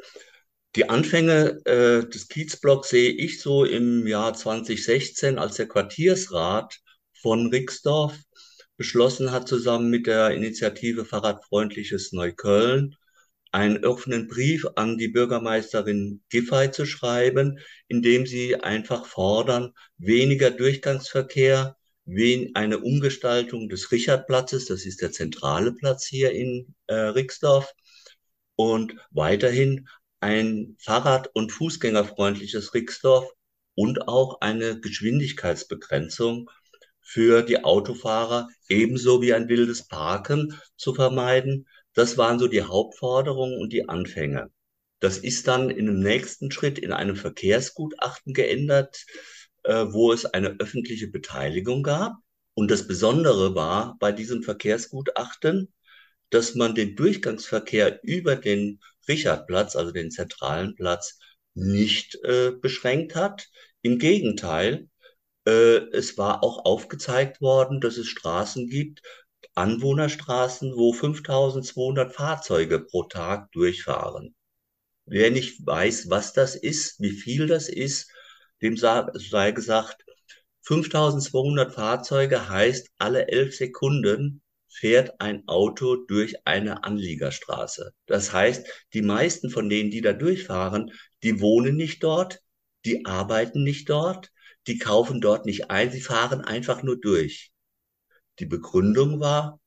Die 0.77 0.87
Anfänge 0.87 1.59
äh, 1.65 2.07
des 2.07 2.29
Kiezblocks 2.29 2.89
sehe 2.89 3.11
ich 3.11 3.41
so 3.41 3.65
im 3.65 4.07
Jahr 4.07 4.33
2016, 4.33 5.37
als 5.37 5.55
der 5.55 5.67
Quartiersrat 5.67 6.79
von 7.21 7.47
Rixdorf 7.47 8.17
beschlossen 8.77 9.33
hat, 9.33 9.49
zusammen 9.49 9.89
mit 9.89 10.07
der 10.07 10.31
Initiative 10.31 11.03
Fahrradfreundliches 11.03 12.13
Neukölln 12.13 12.95
einen 13.51 13.85
offenen 13.85 14.27
Brief 14.27 14.65
an 14.75 14.97
die 14.97 15.09
Bürgermeisterin 15.09 16.21
Giffey 16.29 16.71
zu 16.71 16.85
schreiben, 16.85 17.59
in 17.87 18.01
dem 18.01 18.25
sie 18.25 18.55
einfach 18.55 19.05
fordern, 19.05 19.73
weniger 19.97 20.51
Durchgangsverkehr, 20.51 21.77
eine 22.53 22.79
Umgestaltung 22.79 23.69
des 23.69 23.91
Richardplatzes, 23.91 24.65
das 24.65 24.85
ist 24.85 25.01
der 25.01 25.11
zentrale 25.11 25.73
Platz 25.73 26.05
hier 26.05 26.31
in 26.31 26.75
äh, 26.87 26.95
Rixdorf, 26.95 27.73
und 28.55 28.95
weiterhin 29.11 29.87
ein 30.19 30.75
Fahrrad- 30.79 31.29
und 31.33 31.51
Fußgängerfreundliches 31.51 32.73
Rixdorf 32.73 33.29
und 33.75 34.07
auch 34.07 34.41
eine 34.41 34.79
Geschwindigkeitsbegrenzung, 34.79 36.49
für 37.01 37.41
die 37.41 37.63
Autofahrer 37.63 38.47
ebenso 38.69 39.21
wie 39.21 39.33
ein 39.33 39.49
wildes 39.49 39.87
Parken 39.87 40.59
zu 40.77 40.93
vermeiden. 40.93 41.67
Das 41.93 42.17
waren 42.17 42.39
so 42.39 42.47
die 42.47 42.63
Hauptforderungen 42.63 43.59
und 43.59 43.73
die 43.73 43.89
Anfänge. 43.89 44.51
Das 44.99 45.17
ist 45.17 45.47
dann 45.47 45.69
in 45.69 45.87
dem 45.87 45.99
nächsten 45.99 46.51
Schritt 46.51 46.79
in 46.79 46.93
einem 46.93 47.15
Verkehrsgutachten 47.15 48.33
geändert, 48.33 49.05
äh, 49.63 49.85
wo 49.89 50.13
es 50.13 50.25
eine 50.25 50.59
öffentliche 50.59 51.07
Beteiligung 51.07 51.83
gab. 51.83 52.15
Und 52.53 52.69
das 52.69 52.87
Besondere 52.87 53.55
war 53.55 53.97
bei 53.99 54.11
diesem 54.11 54.43
Verkehrsgutachten, 54.43 55.73
dass 56.29 56.55
man 56.55 56.75
den 56.75 56.95
Durchgangsverkehr 56.95 57.99
über 58.03 58.35
den 58.35 58.79
Richardplatz, 59.07 59.75
also 59.75 59.91
den 59.91 60.11
zentralen 60.11 60.75
Platz, 60.75 61.19
nicht 61.53 62.15
äh, 62.23 62.51
beschränkt 62.51 63.15
hat. 63.15 63.47
Im 63.81 63.99
Gegenteil, 63.99 64.87
äh, 65.45 65.77
es 65.91 66.17
war 66.17 66.43
auch 66.43 66.65
aufgezeigt 66.65 67.41
worden, 67.41 67.81
dass 67.81 67.97
es 67.97 68.07
Straßen 68.07 68.67
gibt, 68.67 69.01
Anwohnerstraßen, 69.55 70.75
wo 70.75 70.93
5200 70.93 72.13
Fahrzeuge 72.13 72.79
pro 72.79 73.03
Tag 73.03 73.51
durchfahren. 73.51 74.35
Wer 75.05 75.31
nicht 75.31 75.65
weiß, 75.65 76.09
was 76.09 76.33
das 76.33 76.55
ist, 76.55 76.99
wie 76.99 77.11
viel 77.11 77.47
das 77.47 77.67
ist, 77.67 78.11
dem 78.61 78.77
sei 78.77 79.51
gesagt, 79.51 80.05
5200 80.61 81.73
Fahrzeuge 81.73 82.49
heißt, 82.49 82.89
alle 82.97 83.27
elf 83.27 83.55
Sekunden 83.55 84.41
fährt 84.69 85.19
ein 85.19 85.47
Auto 85.47 85.95
durch 85.95 86.35
eine 86.45 86.83
Anliegerstraße. 86.83 87.93
Das 88.05 88.31
heißt, 88.31 88.65
die 88.93 89.01
meisten 89.01 89.49
von 89.49 89.69
denen, 89.69 89.91
die 89.91 90.01
da 90.01 90.13
durchfahren, 90.13 90.91
die 91.23 91.41
wohnen 91.41 91.75
nicht 91.75 92.03
dort, 92.03 92.39
die 92.85 93.05
arbeiten 93.05 93.63
nicht 93.63 93.89
dort, 93.89 94.31
die 94.67 94.77
kaufen 94.77 95.19
dort 95.19 95.45
nicht 95.45 95.69
ein, 95.71 95.91
sie 95.91 96.01
fahren 96.01 96.41
einfach 96.41 96.83
nur 96.83 96.99
durch. 96.99 97.50
Die 98.39 98.45
Begründung 98.45 99.19
war, 99.19 99.59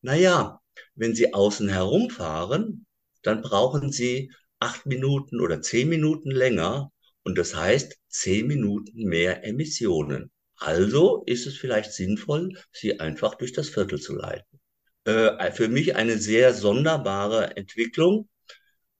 na 0.00 0.14
ja, 0.14 0.60
wenn 0.94 1.14
sie 1.14 1.34
außen 1.34 1.68
herumfahren, 1.68 2.86
dann 3.22 3.42
brauchen 3.42 3.92
sie 3.92 4.32
acht 4.58 4.86
Minuten 4.86 5.40
oder 5.40 5.62
zehn 5.62 5.88
Minuten 5.88 6.30
länger 6.30 6.92
und 7.24 7.38
das 7.38 7.54
heißt 7.54 7.98
zehn 8.08 8.46
Minuten 8.46 9.04
mehr 9.04 9.44
Emissionen. 9.44 10.30
Also 10.56 11.24
ist 11.26 11.46
es 11.46 11.56
vielleicht 11.56 11.92
sinnvoll, 11.92 12.56
sie 12.72 13.00
einfach 13.00 13.34
durch 13.34 13.52
das 13.52 13.68
Viertel 13.68 14.00
zu 14.00 14.14
leiten. 14.14 14.60
Äh, 15.04 15.50
für 15.52 15.68
mich 15.68 15.96
eine 15.96 16.18
sehr 16.18 16.54
sonderbare 16.54 17.56
Entwicklung 17.56 18.28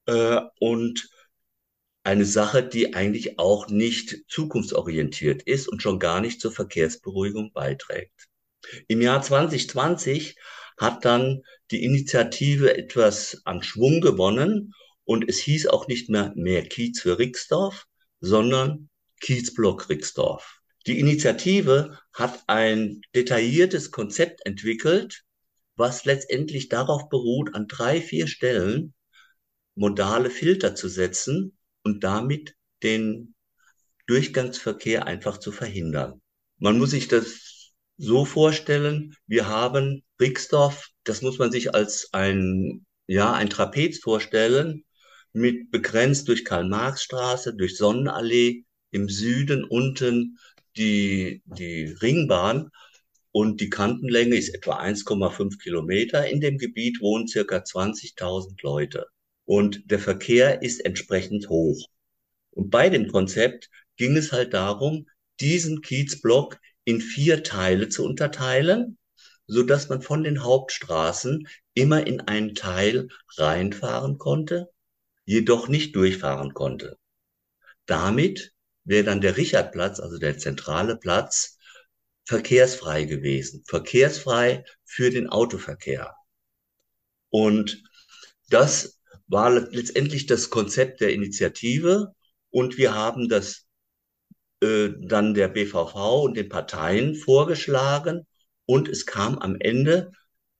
äh, 0.07 0.41
und 0.59 1.09
eine 2.05 2.25
Sache, 2.25 2.65
die 2.65 2.95
eigentlich 2.95 3.39
auch 3.39 3.69
nicht 3.69 4.25
zukunftsorientiert 4.29 5.43
ist 5.45 5.69
und 5.69 5.83
schon 5.83 6.01
gar 6.01 6.21
nicht 6.21 6.41
zur 6.41 6.51
Verkehrsberuhigung 6.51 7.53
beiträgt. 7.53 8.29
Im 8.89 9.01
Jahr 9.01 9.23
2020 9.23 10.37
hat 10.79 11.05
dann 11.05 11.43
die 11.71 11.85
Initiative 11.85 12.77
etwas 12.77 13.43
an 13.45 13.63
Schwung 13.63 14.01
gewonnen 14.01 14.75
und 15.05 15.29
es 15.29 15.39
hieß 15.39 15.67
auch 15.67 15.89
nicht 15.89 16.09
mehr 16.09 16.33
mehr 16.37 16.63
Kiez 16.63 17.01
für 17.01 17.19
Rixdorf, 17.19 17.87
sondern 18.21 18.89
Kiezblock 19.21 19.89
Rixdorf. 19.89 20.61
Die 20.87 20.99
Initiative 20.99 21.99
hat 22.13 22.43
ein 22.49 23.03
detailliertes 23.15 23.91
Konzept 23.91 24.45
entwickelt, 24.47 25.25
was 25.77 26.05
letztendlich 26.05 26.69
darauf 26.69 27.09
beruht, 27.09 27.55
an 27.55 27.69
drei, 27.69 28.01
vier 28.01 28.27
Stellen 28.27 28.95
modale 29.75 30.31
Filter 30.31 30.75
zu 30.75 30.89
setzen 30.89 31.57
und 31.83 32.05
damit 32.05 32.55
den 32.83 33.35
Durchgangsverkehr 34.07 35.07
einfach 35.07 35.39
zu 35.39 35.53
verhindern. 35.53 36.21
Man 36.59 36.79
muss 36.79 36.91
sich 36.91 37.09
das 37.09 37.52
so 38.03 38.25
vorstellen, 38.25 39.15
wir 39.29 39.47
haben 39.47 40.03
Rixdorf, 40.21 40.89
das 41.05 41.23
muss 41.23 41.39
man 41.39 41.53
sich 41.53 41.73
als 41.73 42.09
ein, 42.13 42.85
ja, 43.07 43.33
ein 43.33 43.49
Trapez 43.49 44.01
vorstellen, 44.01 44.85
mit 45.33 45.71
begrenzt 45.71 46.27
durch 46.27 46.45
Karl-Marx-Straße, 46.45 47.55
durch 47.55 47.77
Sonnenallee, 47.77 48.65
im 48.91 49.09
Süden 49.09 49.63
unten 49.65 50.37
die, 50.77 51.43
die 51.47 51.85
Ringbahn 52.03 52.71
und 53.31 53.61
die 53.61 53.71
Kantenlänge 53.71 54.35
ist 54.35 54.53
etwa 54.53 54.81
1,5 54.81 55.59
Kilometer. 55.63 56.29
In 56.29 56.41
dem 56.41 56.59
Gebiet 56.59 57.01
wohnen 57.01 57.29
circa 57.29 57.59
20.000 57.59 58.57
Leute 58.63 59.07
und 59.45 59.91
der 59.91 60.01
Verkehr 60.01 60.61
ist 60.61 60.85
entsprechend 60.85 61.49
hoch. 61.49 61.87
Und 62.51 62.71
bei 62.71 62.91
dem 62.91 63.07
Konzept 63.07 63.71
ging 63.97 64.17
es 64.17 64.33
halt 64.33 64.55
darum, 64.55 65.07
diesen 65.41 65.83
Kiezblock 65.83 66.59
in 66.85 67.01
vier 67.01 67.43
Teile 67.43 67.89
zu 67.89 68.05
unterteilen, 68.05 68.99
so 69.47 69.63
dass 69.63 69.89
man 69.89 70.03
von 70.03 70.23
den 70.23 70.43
Hauptstraßen 70.43 71.47
immer 71.75 72.07
in 72.07 72.21
einen 72.21 72.55
Teil 72.55 73.09
reinfahren 73.37 74.19
konnte, 74.19 74.71
jedoch 75.25 75.69
nicht 75.69 75.95
durchfahren 75.97 76.55
konnte. 76.55 76.99
Damit 77.87 78.53
wäre 78.85 79.05
dann 79.05 79.21
der 79.21 79.37
Richardplatz, 79.37 80.01
also 80.01 80.19
der 80.19 80.39
zentrale 80.39 80.97
Platz, 80.97 81.59
verkehrsfrei 82.25 83.05
gewesen. 83.05 83.65
Verkehrsfrei 83.67 84.65
für 84.85 85.11
den 85.11 85.29
Autoverkehr. 85.29 86.15
Und 87.31 87.83
das 88.49 89.01
war 89.27 89.51
letztendlich 89.51 90.27
das 90.27 90.51
Konzept 90.51 91.01
der 91.01 91.13
Initiative 91.13 92.15
und 92.51 92.77
wir 92.77 92.95
haben 92.95 93.29
das 93.29 93.67
äh, 94.63 94.91
dann 95.01 95.35
der 95.35 95.49
BVV 95.49 96.23
und 96.23 96.37
den 96.37 96.49
Parteien 96.49 97.17
vorgeschlagen 97.17 98.27
und 98.65 98.89
es 98.89 99.07
kam 99.07 99.39
am 99.39 99.57
Ende 99.59 100.13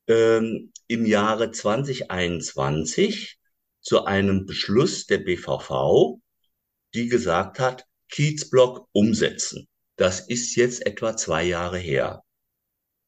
ähm, 0.09 0.73
im 0.89 1.07
Jahre 1.07 1.53
2021 1.53 3.39
zu 3.81 4.05
einem 4.05 4.45
Beschluss 4.45 5.07
der 5.07 5.19
BVV, 5.19 6.19
die 6.95 7.09
gesagt 7.09 7.61
hat, 7.61 7.85
Kiezblock 8.09 8.89
umsetzen. 8.93 9.69
Das 9.97 10.21
ist 10.21 10.57
jetzt 10.57 10.85
etwa 10.85 11.17
zwei 11.17 11.45
Jahre 11.45 11.79
her. 11.79 12.25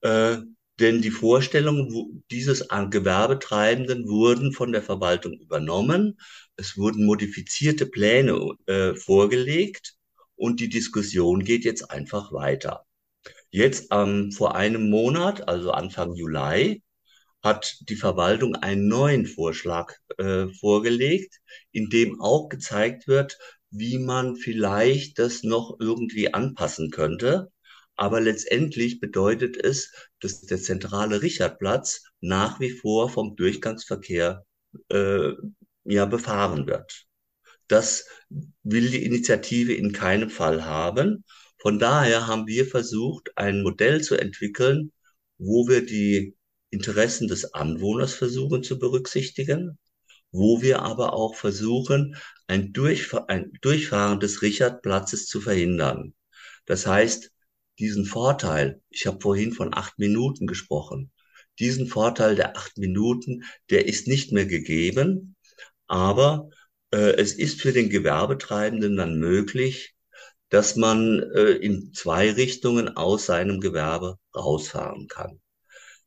äh, 0.00 0.38
denn 0.80 1.02
die 1.02 1.10
Vorstellungen 1.10 2.24
dieses 2.30 2.68
Gewerbetreibenden 2.68 4.08
wurden 4.08 4.52
von 4.52 4.72
der 4.72 4.82
Verwaltung 4.82 5.34
übernommen. 5.34 6.18
Es 6.56 6.76
wurden 6.76 7.04
modifizierte 7.06 7.86
Pläne 7.86 8.54
äh, 8.66 8.94
vorgelegt 8.94 9.94
und 10.36 10.60
die 10.60 10.68
Diskussion 10.68 11.44
geht 11.44 11.64
jetzt 11.64 11.90
einfach 11.90 12.32
weiter. 12.32 12.86
Jetzt 13.50 13.88
ähm, 13.90 14.32
vor 14.32 14.54
einem 14.54 14.88
Monat, 14.90 15.48
also 15.48 15.72
Anfang 15.72 16.14
Juli, 16.14 16.82
hat 17.42 17.76
die 17.88 17.96
Verwaltung 17.96 18.54
einen 18.54 18.88
neuen 18.88 19.26
Vorschlag 19.26 19.94
äh, 20.18 20.48
vorgelegt, 20.48 21.40
in 21.72 21.88
dem 21.90 22.20
auch 22.20 22.48
gezeigt 22.48 23.08
wird, 23.08 23.38
wie 23.70 23.98
man 23.98 24.36
vielleicht 24.36 25.18
das 25.18 25.42
noch 25.42 25.76
irgendwie 25.80 26.32
anpassen 26.34 26.90
könnte. 26.90 27.50
Aber 28.00 28.22
letztendlich 28.22 28.98
bedeutet 28.98 29.62
es, 29.62 29.92
dass 30.20 30.40
der 30.40 30.58
zentrale 30.58 31.20
Richardplatz 31.20 32.02
nach 32.22 32.58
wie 32.58 32.70
vor 32.70 33.10
vom 33.10 33.36
Durchgangsverkehr 33.36 34.46
äh, 34.88 35.32
ja 35.84 36.06
befahren 36.06 36.66
wird. 36.66 37.04
Das 37.68 38.06
will 38.62 38.88
die 38.88 39.04
Initiative 39.04 39.74
in 39.74 39.92
keinem 39.92 40.30
Fall 40.30 40.64
haben. 40.64 41.26
Von 41.58 41.78
daher 41.78 42.26
haben 42.26 42.46
wir 42.46 42.64
versucht, 42.64 43.36
ein 43.36 43.60
Modell 43.62 44.00
zu 44.00 44.14
entwickeln, 44.14 44.92
wo 45.36 45.68
wir 45.68 45.84
die 45.84 46.34
Interessen 46.70 47.28
des 47.28 47.52
Anwohners 47.52 48.14
versuchen 48.14 48.62
zu 48.62 48.78
berücksichtigen, 48.78 49.78
wo 50.32 50.62
wir 50.62 50.80
aber 50.80 51.12
auch 51.12 51.34
versuchen, 51.34 52.16
ein, 52.46 52.72
Durchf 52.72 53.12
ein 53.28 53.52
Durchfahren 53.60 54.20
des 54.20 54.40
Richardplatzes 54.40 55.26
zu 55.26 55.42
verhindern. 55.42 56.14
Das 56.64 56.86
heißt, 56.86 57.30
diesen 57.78 58.04
Vorteil, 58.04 58.80
ich 58.90 59.06
habe 59.06 59.20
vorhin 59.20 59.52
von 59.52 59.72
acht 59.74 59.98
Minuten 59.98 60.46
gesprochen, 60.46 61.10
diesen 61.58 61.86
Vorteil 61.86 62.36
der 62.36 62.56
acht 62.56 62.78
Minuten, 62.78 63.44
der 63.70 63.86
ist 63.86 64.06
nicht 64.06 64.32
mehr 64.32 64.46
gegeben, 64.46 65.36
aber 65.86 66.50
äh, 66.92 67.14
es 67.16 67.34
ist 67.34 67.60
für 67.60 67.72
den 67.72 67.90
Gewerbetreibenden 67.90 68.96
dann 68.96 69.18
möglich, 69.18 69.94
dass 70.48 70.76
man 70.76 71.22
äh, 71.34 71.52
in 71.52 71.92
zwei 71.94 72.32
Richtungen 72.32 72.96
aus 72.96 73.26
seinem 73.26 73.60
Gewerbe 73.60 74.18
rausfahren 74.34 75.06
kann. 75.08 75.40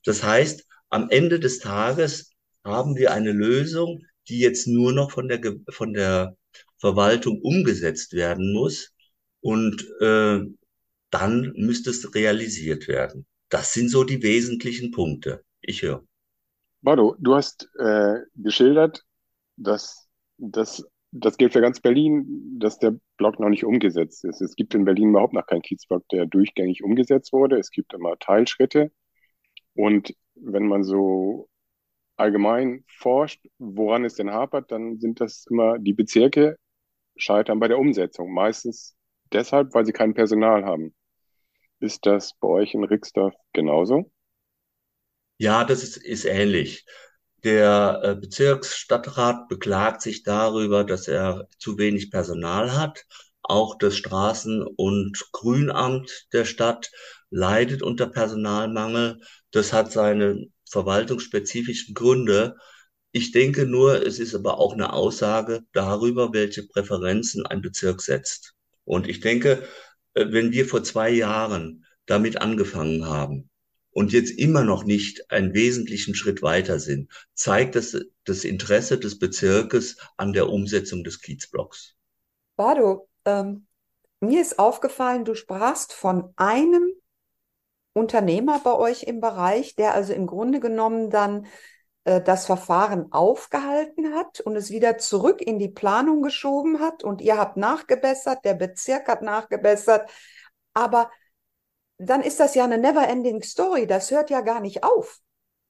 Das 0.04 0.24
heißt, 0.24 0.66
am 0.90 1.10
Ende 1.10 1.40
des 1.40 1.60
Tages 1.60 2.32
haben 2.64 2.96
wir 2.96 3.14
eine 3.14 3.32
Lösung, 3.32 4.06
die 4.28 4.40
jetzt 4.40 4.68
nur 4.68 4.94
noch 4.94 5.12
von 5.12 5.28
der, 5.28 5.42
von 5.70 5.94
der 5.94 6.36
Verwaltung 6.78 7.42
umgesetzt 7.42 8.14
werden 8.14 8.54
muss 8.54 8.92
und 9.42 9.86
äh, 10.02 10.42
dann 11.14 11.54
müsste 11.56 11.92
es 11.92 12.14
realisiert 12.16 12.88
werden. 12.88 13.26
Das 13.50 13.74
sind 13.74 13.90
so 13.90 14.04
die 14.04 14.24
wesentlichen 14.24 14.92
Punkte. 14.92 15.44
Ich 15.62 15.82
höre. 15.82 16.04
Bardo, 16.82 17.16
du 17.20 17.36
hast 17.36 17.70
äh, 17.80 18.20
geschildert, 18.36 19.04
dass 19.56 20.08
das 20.38 20.84
das 21.16 21.38
gilt 21.38 21.54
für 21.54 21.62
ganz 21.62 21.80
Berlin, 21.80 22.58
dass 22.60 22.80
der 22.80 22.96
Block 23.18 23.40
noch 23.40 23.50
nicht 23.50 23.64
umgesetzt 23.64 24.26
ist. 24.26 24.42
Es 24.42 24.56
gibt 24.56 24.74
in 24.74 24.84
Berlin 24.84 25.10
überhaupt 25.10 25.34
noch 25.34 25.46
keinen 25.46 25.62
Kiezblock, 25.62 26.08
der 26.10 26.26
durchgängig 26.26 26.84
umgesetzt 26.84 27.32
wurde. 27.32 27.60
Es 27.60 27.70
gibt 27.70 27.94
immer 27.94 28.18
Teilschritte. 28.18 28.92
Und 29.76 30.16
wenn 30.34 30.68
man 30.68 30.84
so 30.84 31.50
allgemein 32.16 32.84
forscht, 32.88 33.46
woran 33.60 34.06
es 34.06 34.16
denn 34.16 34.32
hapert, 34.32 34.72
dann 34.72 35.00
sind 35.00 35.22
das 35.22 35.46
immer 35.50 35.78
die 35.78 35.94
Bezirke 35.94 36.58
scheitern 37.16 37.60
bei 37.60 37.68
der 37.68 37.78
Umsetzung. 37.78 38.34
Meistens 38.34 38.96
deshalb, 39.32 39.74
weil 39.76 39.86
sie 39.86 39.94
kein 39.94 40.16
Personal 40.16 40.66
haben. 40.66 40.96
Ist 41.84 42.06
das 42.06 42.32
bei 42.40 42.48
euch 42.48 42.74
in 42.76 42.86
Rixdorf 42.86 43.34
genauso? 43.52 44.10
Ja, 45.38 45.66
das 45.66 45.84
ist, 45.84 45.98
ist 45.98 46.24
ähnlich. 46.24 46.86
Der 47.44 48.00
äh, 48.02 48.16
Bezirksstadtrat 48.16 49.50
beklagt 49.50 50.02
sich 50.02 50.24
darüber, 50.24 50.86
dass 50.86 51.10
er 51.10 51.50
zu 51.58 51.78
wenig 51.78 52.10
Personal 52.10 52.78
hat. 52.78 53.04
Auch 53.42 53.78
das 53.78 53.98
Straßen- 53.98 54.64
und 54.64 55.22
Grünamt 55.34 56.28
der 56.32 56.46
Stadt 56.46 56.90
leidet 57.30 57.82
unter 57.82 58.08
Personalmangel. 58.08 59.20
Das 59.52 59.74
hat 59.74 59.92
seine 59.92 60.46
verwaltungsspezifischen 60.70 61.94
Gründe. 61.96 62.56
Ich 63.12 63.34
denke 63.34 63.66
nur, 63.66 64.08
es 64.08 64.20
ist 64.20 64.36
aber 64.36 64.58
auch 64.58 64.72
eine 64.72 64.94
Aussage 64.94 65.64
darüber, 65.74 66.32
welche 66.32 66.66
Präferenzen 66.66 67.46
ein 67.46 67.62
Bezirk 67.62 68.02
setzt. 68.02 68.54
Und 68.86 69.10
ich 69.10 69.20
denke, 69.20 69.68
wenn 70.14 70.52
wir 70.52 70.66
vor 70.66 70.84
zwei 70.84 71.10
Jahren 71.10 71.86
damit 72.06 72.42
angefangen 72.42 73.06
haben, 73.06 73.50
und 73.94 74.12
jetzt 74.12 74.32
immer 74.32 74.64
noch 74.64 74.84
nicht 74.84 75.32
einen 75.32 75.54
wesentlichen 75.54 76.16
Schritt 76.16 76.42
weiter 76.42 76.80
sind, 76.80 77.12
zeigt 77.36 77.76
das 77.76 77.96
das 78.26 78.44
Interesse 78.44 78.98
des 78.98 79.20
Bezirkes 79.20 79.98
an 80.18 80.34
der 80.34 80.50
Umsetzung 80.50 81.04
des 81.04 81.22
Kiezblocks. 81.22 81.96
Bardo, 82.56 83.08
ähm, 83.26 83.68
mir 84.20 84.42
ist 84.42 84.60
aufgefallen, 84.60 85.26
du 85.26 85.36
sprachst 85.36 85.94
von 85.94 86.34
einem 86.36 86.92
Unternehmer 87.94 88.60
bei 88.64 88.74
euch 88.74 89.04
im 89.04 89.22
Bereich, 89.22 89.76
der 89.76 89.94
also 89.94 90.14
im 90.14 90.26
Grunde 90.26 90.60
genommen 90.60 91.10
dann 91.10 91.46
äh, 91.46 91.50
das 92.06 92.46
Verfahren 92.46 93.12
aufgehalten 93.14 94.14
hat 94.14 94.42
und 94.42 94.58
es 94.58 94.70
wieder 94.70 94.98
zurück 94.98 95.42
in 95.42 95.58
die 95.58 95.70
Planung 95.70 96.22
geschoben 96.22 96.82
hat 96.82 97.04
und 97.04 97.22
ihr 97.22 97.38
habt 97.38 97.56
nachgebessert, 97.56 98.44
der 98.44 98.56
Bezirk 98.56 99.08
hat 99.08 99.22
nachgebessert. 99.22 100.10
Aber 100.74 101.10
dann 101.98 102.22
ist 102.22 102.40
das 102.40 102.56
ja 102.56 102.66
eine 102.66 102.78
never-ending 102.78 103.42
Story. 103.42 103.88
Das 103.88 104.12
hört 104.12 104.30
ja 104.30 104.42
gar 104.42 104.60
nicht 104.60 104.84
auf. 104.84 105.20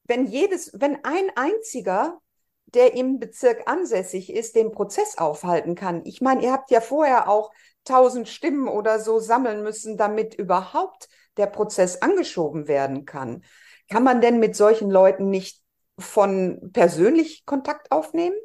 Wenn 0.06 0.26
jedes, 0.26 0.72
wenn 0.74 1.04
ein 1.04 1.30
einziger, 1.36 2.20
der 2.66 2.96
im 2.96 3.20
Bezirk 3.20 3.70
ansässig 3.70 4.34
ist, 4.34 4.56
den 4.56 4.72
Prozess 4.72 5.18
aufhalten 5.18 5.76
kann. 5.76 6.02
Ich 6.06 6.22
meine, 6.22 6.42
ihr 6.44 6.52
habt 6.52 6.72
ja 6.72 6.82
vorher 6.82 7.30
auch 7.30 7.52
tausend 7.84 8.28
Stimmen 8.28 8.68
oder 8.68 9.00
so 9.00 9.20
sammeln 9.20 9.62
müssen, 9.62 9.98
damit 9.98 10.34
überhaupt 10.34 11.08
der 11.38 11.48
Prozess 11.48 12.02
angeschoben 12.02 12.68
werden 12.68 13.06
kann. 13.06 13.44
Kann 13.90 14.04
man 14.04 14.22
denn 14.22 14.40
mit 14.40 14.56
solchen 14.56 14.90
Leuten 14.90 15.30
nicht 15.30 15.63
von 16.04 16.72
persönlich 16.74 17.46
Kontakt 17.46 17.92
aufnehmen? 17.92 18.36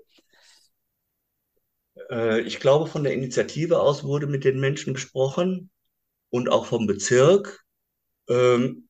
Äh, 2.10 2.40
ich 2.40 2.60
glaube, 2.60 2.86
von 2.86 3.04
der 3.04 3.12
Initiative 3.12 3.80
aus 3.80 4.04
wurde 4.04 4.26
mit 4.26 4.44
den 4.44 4.60
Menschen 4.60 4.94
gesprochen 4.94 5.70
und 6.30 6.48
auch 6.48 6.66
vom 6.66 6.86
Bezirk. 6.86 7.64
Ähm, 8.28 8.88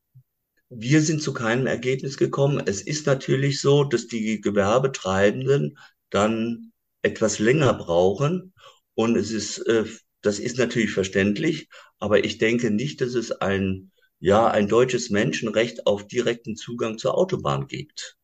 wir 0.71 1.01
sind 1.01 1.23
zu 1.23 1.33
keinem 1.33 1.67
Ergebnis 1.67 2.19
gekommen. 2.19 2.63
Es 2.67 2.83
ist 2.83 3.07
natürlich 3.07 3.61
so, 3.61 3.85
dass 3.85 4.07
die 4.07 4.41
Gewerbetreibenden 4.41 5.79
dann 6.11 6.73
etwas 7.03 7.39
länger 7.39 7.75
brauchen. 7.75 8.53
Und 8.95 9.17
es 9.17 9.31
ist, 9.31 9.59
äh, 9.67 9.85
das 10.21 10.39
ist 10.39 10.59
natürlich 10.59 10.91
verständlich, 10.91 11.69
aber 11.99 12.25
ich 12.25 12.39
denke 12.39 12.71
nicht, 12.71 13.01
dass 13.01 13.15
es 13.15 13.31
ein, 13.33 13.93
ja, 14.19 14.49
ein 14.49 14.69
deutsches 14.69 15.11
Menschenrecht 15.11 15.87
auf 15.87 16.07
direkten 16.07 16.57
Zugang 16.57 16.99
zur 16.99 17.17
Autobahn 17.17 17.69
gibt, 17.69 18.18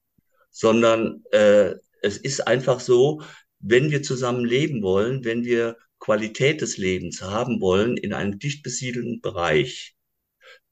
sondern 0.55 1.25
äh, 1.33 1.75
es 2.01 2.17
ist 2.17 2.47
einfach 2.47 2.79
so, 2.79 3.23
wenn 3.59 3.91
wir 3.91 4.03
zusammen 4.03 4.45
leben 4.45 4.83
wollen, 4.83 5.25
wenn 5.25 5.45
wir 5.45 5.77
Qualität 5.99 6.61
des 6.61 6.77
Lebens 6.77 7.23
haben 7.23 7.61
wollen 7.61 7.97
in 7.97 8.13
einem 8.13 8.39
dicht 8.39 8.63
besiedelten 8.63 9.21
Bereich, 9.21 9.97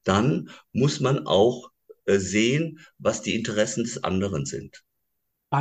dann 0.03 0.49
muss 0.71 0.99
man 0.99 1.27
auch 1.27 1.69
äh, 2.05 2.17
sehen, 2.17 2.79
was 2.97 3.21
die 3.21 3.35
Interessen 3.35 3.83
des 3.83 4.03
anderen 4.03 4.45
sind. 4.45 4.83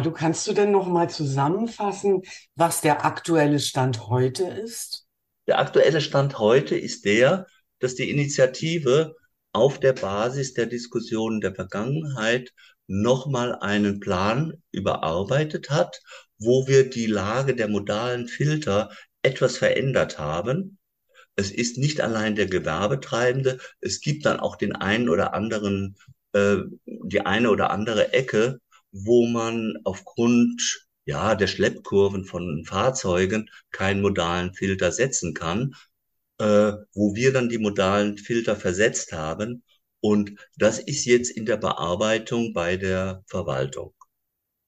Du 0.02 0.11
kannst 0.11 0.46
du 0.46 0.54
denn 0.54 0.70
noch 0.70 0.87
mal 0.87 1.11
zusammenfassen, 1.11 2.22
was 2.54 2.80
der 2.80 3.04
aktuelle 3.04 3.61
Stand 3.61 4.08
heute 4.08 4.44
ist? 4.44 5.06
Der 5.46 5.58
aktuelle 5.58 6.00
Stand 6.00 6.38
heute 6.38 6.78
ist 6.78 7.04
der, 7.04 7.46
dass 7.78 7.94
die 7.96 8.08
Initiative 8.08 9.14
auf 9.52 9.80
der 9.80 9.92
Basis 9.92 10.54
der 10.54 10.66
Diskussionen 10.66 11.42
der 11.42 11.54
Vergangenheit 11.54 12.54
nochmal 12.92 13.57
einen 13.57 14.00
Plan 14.00 14.55
überarbeitet 14.70 15.70
hat, 15.70 16.00
wo 16.38 16.66
wir 16.66 16.90
die 16.90 17.07
Lage 17.07 17.55
der 17.57 17.68
modalen 17.68 18.28
Filter 18.28 18.90
etwas 19.22 19.57
verändert 19.57 20.18
haben 20.18 20.78
es 21.37 21.50
ist 21.50 21.78
nicht 21.78 22.00
allein 22.00 22.35
der 22.35 22.46
Gewerbetreibende, 22.46 23.59
es 23.81 24.00
gibt 24.00 24.26
dann 24.26 24.40
auch 24.40 24.57
den 24.57 24.74
einen 24.74 25.09
oder 25.09 25.35
anderen, 25.35 25.96
äh, 26.33 26.57
die 26.87 27.20
eine 27.22 27.50
oder 27.50 27.70
andere 27.70 28.12
Ecke, 28.12 28.61
wo 28.90 29.26
man 29.26 29.74
aufgrund 29.85 30.87
ja, 31.05 31.35
der 31.35 31.46
Schleppkurven 31.46 32.24
von 32.24 32.64
Fahrzeugen 32.64 33.50
keinen 33.70 34.02
modalen 34.02 34.55
Filter 34.55 34.92
setzen 34.92 35.35
kann, 35.35 35.74
äh, 36.38 36.72
wo 36.94 37.14
wir 37.14 37.33
dann 37.33 37.48
die 37.48 37.59
modalen 37.59 38.18
Filter 38.18 38.55
versetzt 38.55 39.12
haben. 39.12 39.64
Und 40.02 40.32
das 40.58 40.80
ist 40.80 41.04
jetzt 41.04 41.30
in 41.30 41.46
der 41.46 41.56
Bearbeitung 41.56 42.52
bei 42.52 42.76
der 42.76 43.22
Verwaltung. 43.26 43.94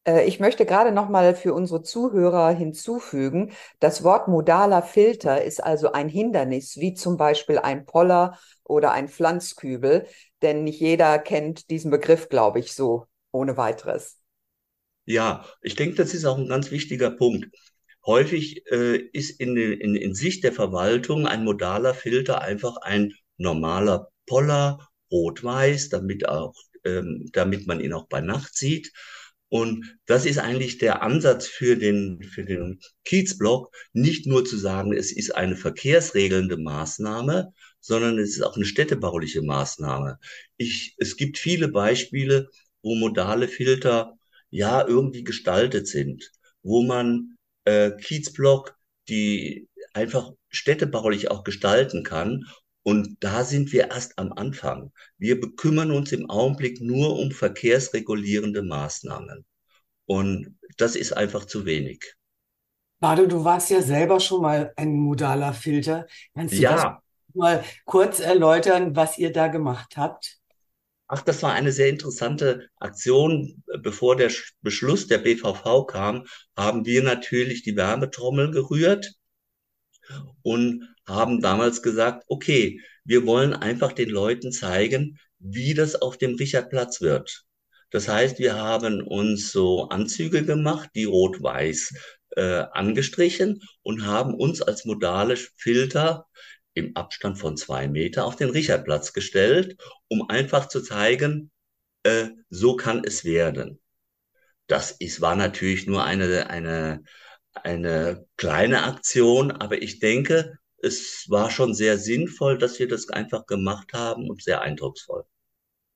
Äh, 0.04 0.26
ich 0.26 0.40
möchte 0.40 0.64
gerade 0.64 0.92
noch 0.92 1.08
mal 1.08 1.34
für 1.34 1.52
unsere 1.54 1.82
Zuhörer 1.82 2.50
hinzufügen, 2.50 3.52
das 3.80 4.04
Wort 4.04 4.28
modaler 4.28 4.82
Filter 4.82 5.42
ist 5.42 5.62
also 5.62 5.92
ein 5.92 6.08
Hindernis, 6.08 6.76
wie 6.78 6.94
zum 6.94 7.16
Beispiel 7.16 7.58
ein 7.58 7.84
Poller 7.84 8.38
oder 8.62 8.92
ein 8.92 9.08
Pflanzkübel, 9.08 10.06
denn 10.42 10.64
nicht 10.64 10.80
jeder 10.80 11.18
kennt 11.18 11.70
diesen 11.70 11.90
Begriff, 11.90 12.28
glaube 12.28 12.60
ich, 12.60 12.72
so 12.72 13.06
ohne 13.32 13.56
weiteres. 13.56 14.18
Ja, 15.06 15.44
ich 15.60 15.74
denke, 15.74 15.96
das 15.96 16.14
ist 16.14 16.24
auch 16.24 16.38
ein 16.38 16.48
ganz 16.48 16.70
wichtiger 16.70 17.10
Punkt. 17.10 17.48
Häufig 18.06 18.64
äh, 18.70 18.96
ist 19.12 19.40
in, 19.40 19.56
in, 19.56 19.96
in 19.96 20.14
Sicht 20.14 20.44
der 20.44 20.52
Verwaltung 20.52 21.26
ein 21.26 21.44
modaler 21.44 21.94
Filter 21.94 22.40
einfach 22.42 22.76
ein 22.78 23.12
normaler 23.36 24.08
Poller, 24.26 24.88
rot-weiß, 25.14 25.88
damit 25.88 26.28
auch, 26.28 26.54
ähm, 26.84 27.28
damit 27.32 27.66
man 27.66 27.80
ihn 27.80 27.92
auch 27.92 28.08
bei 28.08 28.20
Nacht 28.20 28.56
sieht. 28.56 28.92
Und 29.48 29.96
das 30.06 30.26
ist 30.26 30.38
eigentlich 30.38 30.78
der 30.78 31.02
Ansatz 31.02 31.46
für 31.46 31.76
den, 31.76 32.22
für 32.22 32.44
den 32.44 32.80
Kiezblock, 33.04 33.72
nicht 33.92 34.26
nur 34.26 34.44
zu 34.44 34.56
sagen, 34.56 34.92
es 34.92 35.12
ist 35.12 35.34
eine 35.34 35.56
verkehrsregelnde 35.56 36.56
Maßnahme, 36.56 37.52
sondern 37.80 38.18
es 38.18 38.30
ist 38.30 38.42
auch 38.42 38.56
eine 38.56 38.64
städtebauliche 38.64 39.42
Maßnahme. 39.42 40.18
Ich, 40.56 40.94
es 40.98 41.16
gibt 41.16 41.38
viele 41.38 41.68
Beispiele, 41.68 42.48
wo 42.82 42.96
modale 42.96 43.46
Filter 43.48 44.14
ja 44.50 44.86
irgendwie 44.86 45.22
gestaltet 45.24 45.86
sind, 45.86 46.32
wo 46.62 46.82
man 46.82 47.36
äh, 47.64 47.92
Kiezblock 47.92 48.74
die 49.08 49.68
einfach 49.92 50.32
städtebaulich 50.48 51.30
auch 51.30 51.44
gestalten 51.44 52.02
kann. 52.02 52.46
Und 52.84 53.16
da 53.20 53.44
sind 53.44 53.72
wir 53.72 53.90
erst 53.90 54.18
am 54.18 54.32
Anfang. 54.32 54.92
Wir 55.18 55.40
bekümmern 55.40 55.90
uns 55.92 56.12
im 56.12 56.30
Augenblick 56.30 56.80
nur 56.82 57.18
um 57.18 57.32
verkehrsregulierende 57.32 58.62
Maßnahmen. 58.62 59.44
Und 60.06 60.58
das 60.78 60.96
ist 60.96 61.12
einfach 61.16 61.46
zu 61.46 61.66
wenig. 61.66 62.04
Bado, 63.00 63.26
du 63.26 63.44
warst 63.44 63.70
ja 63.70 63.82
selber 63.82 64.18
schon 64.20 64.42
mal 64.42 64.72
ein 64.76 64.92
modaler 64.94 65.52
Filter. 65.52 66.06
Kannst 66.34 66.58
du 66.58 66.64
das 66.64 66.84
Ja, 66.84 67.02
mal 67.34 67.64
kurz 67.84 68.20
erläutern, 68.20 68.96
was 68.96 69.18
ihr 69.18 69.32
da 69.32 69.48
gemacht 69.48 69.96
habt? 69.96 70.40
ach, 71.08 71.22
das 71.22 71.42
war 71.42 71.52
eine 71.54 71.72
sehr 71.72 71.88
interessante 71.88 72.68
Aktion. 72.76 73.62
Bevor 73.80 74.16
der 74.16 74.30
Sch- 74.30 74.52
Beschluss 74.62 75.06
der 75.06 75.16
BVV 75.18 75.84
kam, 75.86 76.26
haben 76.56 76.84
wir 76.86 77.02
natürlich 77.02 77.62
die 77.62 77.74
Wärmetrommel 77.76 78.50
gerührt 78.50 79.14
und 80.42 80.93
haben 81.06 81.40
damals 81.40 81.82
gesagt, 81.82 82.24
okay, 82.28 82.80
wir 83.04 83.26
wollen 83.26 83.54
einfach 83.54 83.92
den 83.92 84.08
Leuten 84.08 84.52
zeigen, 84.52 85.18
wie 85.38 85.74
das 85.74 86.00
auf 86.00 86.16
dem 86.16 86.36
Richardplatz 86.36 87.00
wird. 87.00 87.44
Das 87.90 88.08
heißt, 88.08 88.38
wir 88.38 88.56
haben 88.56 89.02
uns 89.02 89.52
so 89.52 89.88
Anzüge 89.88 90.44
gemacht, 90.44 90.90
die 90.94 91.04
rot-weiß 91.04 91.94
äh, 92.36 92.64
angestrichen 92.72 93.62
und 93.82 94.06
haben 94.06 94.34
uns 94.34 94.62
als 94.62 94.84
modale 94.84 95.36
Filter 95.36 96.26
im 96.72 96.96
Abstand 96.96 97.38
von 97.38 97.56
zwei 97.56 97.86
Meter 97.86 98.24
auf 98.24 98.36
den 98.36 98.50
Richardplatz 98.50 99.12
gestellt, 99.12 99.76
um 100.08 100.28
einfach 100.28 100.66
zu 100.68 100.80
zeigen, 100.80 101.52
äh, 102.02 102.30
so 102.50 102.76
kann 102.76 103.02
es 103.04 103.24
werden. 103.24 103.80
Das 104.66 104.90
ist, 104.90 105.20
war 105.20 105.36
natürlich 105.36 105.86
nur 105.86 106.04
eine, 106.04 106.50
eine, 106.50 107.02
eine 107.52 108.26
kleine 108.36 108.84
Aktion, 108.84 109.50
aber 109.52 109.82
ich 109.82 110.00
denke, 110.00 110.58
es 110.84 111.26
war 111.28 111.50
schon 111.50 111.74
sehr 111.74 111.98
sinnvoll, 111.98 112.58
dass 112.58 112.78
wir 112.78 112.88
das 112.88 113.08
einfach 113.08 113.46
gemacht 113.46 113.92
haben 113.92 114.28
und 114.28 114.42
sehr 114.42 114.60
eindrucksvoll. 114.60 115.24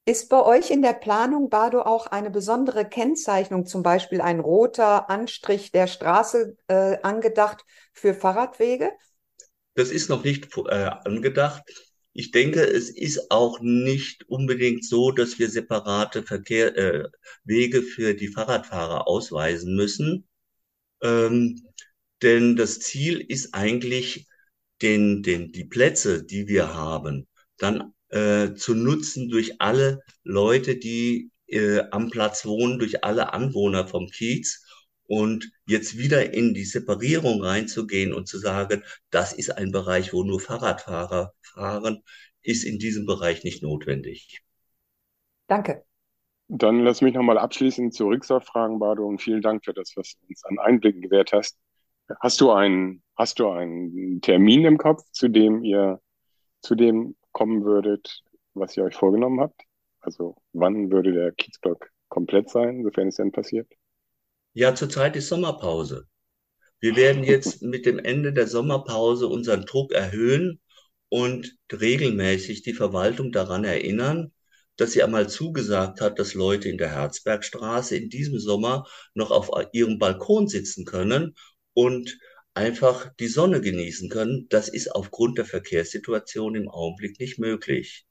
Ist 0.05 0.31
bei 0.31 0.43
euch 0.43 0.71
in 0.71 0.81
der 0.81 0.95
Planung, 0.95 1.51
Bardo, 1.51 1.83
auch 1.83 2.07
eine 2.07 2.31
besondere 2.31 2.89
Kennzeichnung, 2.89 3.67
zum 3.67 3.83
Beispiel 3.83 4.23
ein 4.23 4.41
roter 4.41 5.11
Anstrich 5.11 5.71
der 5.71 5.87
Straße, 5.87 6.57
äh, 6.69 6.97
angedacht 7.03 7.63
für 7.93 8.15
Fahrradwege? 8.15 8.91
Das 9.75 9.91
ist 9.91 10.09
noch 10.09 10.25
nicht 10.25 10.49
äh, 10.57 10.91
angedacht. 11.05 11.63
Ich 12.15 12.31
denke, 12.31 12.63
es 12.63 12.89
ist 12.89 13.31
auch 13.31 13.61
nicht 13.61 14.29
unbedingt 14.29 14.85
so, 14.85 15.13
dass 15.13 15.39
wir 15.39 15.51
separate 15.51 16.23
Verkehr, 16.23 16.77
äh, 16.77 17.09
Wege 17.45 17.83
für 17.83 18.15
die 18.15 18.29
Fahrradfahrer 18.29 19.07
ausweisen 19.07 19.77
müssen. 19.77 20.27
Ähm, 21.03 21.63
denn 22.23 22.57
das 22.57 22.81
Ziel 22.81 23.21
ist 23.21 23.55
eigentlich, 23.55 24.27
den, 24.83 25.23
den, 25.23 25.53
die 25.53 25.65
Plätze, 25.65 26.25
die 26.25 26.49
wir 26.49 26.75
haben, 26.75 27.27
dann 27.59 27.93
äh, 28.11 28.55
zu 28.55 28.75
nutzen 28.75 29.29
durch 29.29 29.61
alle 29.61 30.01
Leute, 30.25 30.77
die 30.77 31.31
äh, 31.47 31.81
am 31.91 32.11
Platz 32.11 32.47
wohnen, 32.47 32.79
durch 32.79 33.05
alle 33.05 33.33
Anwohner 33.33 33.87
vom 33.87 34.07
Kiez. 34.09 34.65
Und 35.07 35.51
jetzt 35.67 35.97
wieder 35.97 36.35
in 36.35 36.53
die 36.53 36.67
Separierung 36.67 37.43
reinzugehen 37.43 38.13
und 38.13 38.29
zu 38.29 38.39
sagen, 38.39 38.83
das 39.11 39.33
ist 39.33 39.51
ein 39.51 39.73
Bereich, 39.73 40.13
wo 40.13 40.23
nur 40.23 40.39
Fahrradfahrer 40.39 41.33
fahren, 41.41 42.03
ist 42.43 42.65
in 42.65 42.79
diesem 42.79 43.07
Bereich 43.07 43.43
nicht 43.43 43.63
notwendig. 43.63 44.43
Danke. 45.47 45.85
Dann 46.49 46.81
lass 46.81 47.03
mich 47.03 47.15
nochmal 47.15 47.39
abschließend 47.39 47.95
zu 47.95 48.09
Rixdorf 48.09 48.45
fragen, 48.45 48.79
Bardo, 48.79 49.07
und 49.07 49.21
vielen 49.21 49.43
Dank 49.43 49.65
für 49.65 49.75
das, 49.75 49.93
was 49.97 50.15
du 50.15 50.27
uns 50.29 50.45
an 50.45 50.59
Einblicken 50.59 51.03
gewährt 51.03 51.33
hast. 51.33 51.59
Hast 52.21 52.41
du 52.41 52.51
einen, 52.51 53.03
hast 53.17 53.39
du 53.39 53.49
einen 53.49 54.21
Termin 54.21 54.65
im 54.65 54.79
Kopf, 54.79 55.03
zu 55.13 55.29
dem 55.29 55.63
ihr 55.63 56.01
zu 56.61 56.75
dem 56.75 57.17
kommen 57.33 57.65
würdet, 57.65 58.23
was 58.55 58.77
ihr 58.77 58.85
euch 58.85 58.97
vorgenommen 58.97 59.41
habt? 59.41 59.63
Also 60.01 60.37
wann 60.53 60.91
würde 60.91 61.13
der 61.13 61.33
Kiezblock 61.33 61.91
komplett 62.09 62.49
sein, 62.49 62.83
sofern 62.83 63.09
es 63.09 63.17
denn 63.17 63.33
passiert? 63.33 63.71
Ja, 64.55 64.75
zurzeit 64.75 65.17
ist 65.17 65.29
Sommerpause. 65.29 66.07
Wir 66.81 66.97
werden 66.97 67.25
jetzt 67.25 67.63
mit 67.63 67.85
dem 67.85 67.99
Ende 67.99 68.33
der 68.33 68.47
Sommerpause 68.47 69.27
unseren 69.29 69.67
Druck 69.67 69.93
erhöhen 69.93 70.61
und 71.11 71.57
regelmäßig 71.71 72.63
die 72.63 72.73
Verwaltung 72.73 73.33
daran 73.33 73.65
erinnern, 73.65 74.33
dass 74.77 74.93
sie 74.93 75.03
einmal 75.03 75.29
zugesagt 75.29 76.01
hat, 76.01 76.19
dass 76.19 76.35
Leute 76.35 76.69
in 76.69 76.79
der 76.79 76.91
Herzbergstraße 76.91 77.97
in 77.97 78.09
diesem 78.09 78.39
Sommer 78.39 78.87
noch 79.15 79.31
auf 79.31 79.51
ihrem 79.73 79.99
Balkon 79.99 80.49
sitzen 80.49 80.85
können 80.85 81.35
und 81.79 82.19
einfach 82.55 83.15
die 83.21 83.29
Sonne 83.29 83.61
genießen 83.61 84.11
können. 84.11 84.49
Das 84.51 84.69
ist 84.69 84.89
aufgrund 84.89 85.39
der 85.39 85.45
Verkehrssituation 85.45 86.57
im 86.57 86.69
Augenblick 86.69 87.21
nicht 87.21 87.39
möglich. 87.39 88.05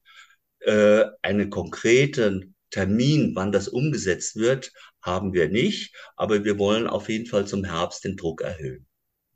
Äh, 0.60 1.03
einen 1.21 1.49
konkreten 1.49 2.56
Termin, 2.69 3.34
wann 3.36 3.51
das 3.51 3.67
umgesetzt 3.67 4.38
wird, 4.38 4.71
haben 5.01 5.34
wir 5.34 5.49
nicht, 5.49 5.93
aber 6.15 6.45
wir 6.45 6.58
wollen 6.58 6.88
auf 6.88 7.10
jeden 7.10 7.25
Fall 7.25 7.45
zum 7.45 7.65
Herbst 7.65 8.06
den 8.06 8.15
Druck 8.15 8.41
erhöhen. 8.41 8.88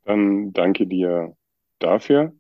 Dann 0.06 0.54
danke 0.54 0.88
dir 0.88 1.36
dafür. 1.80 2.32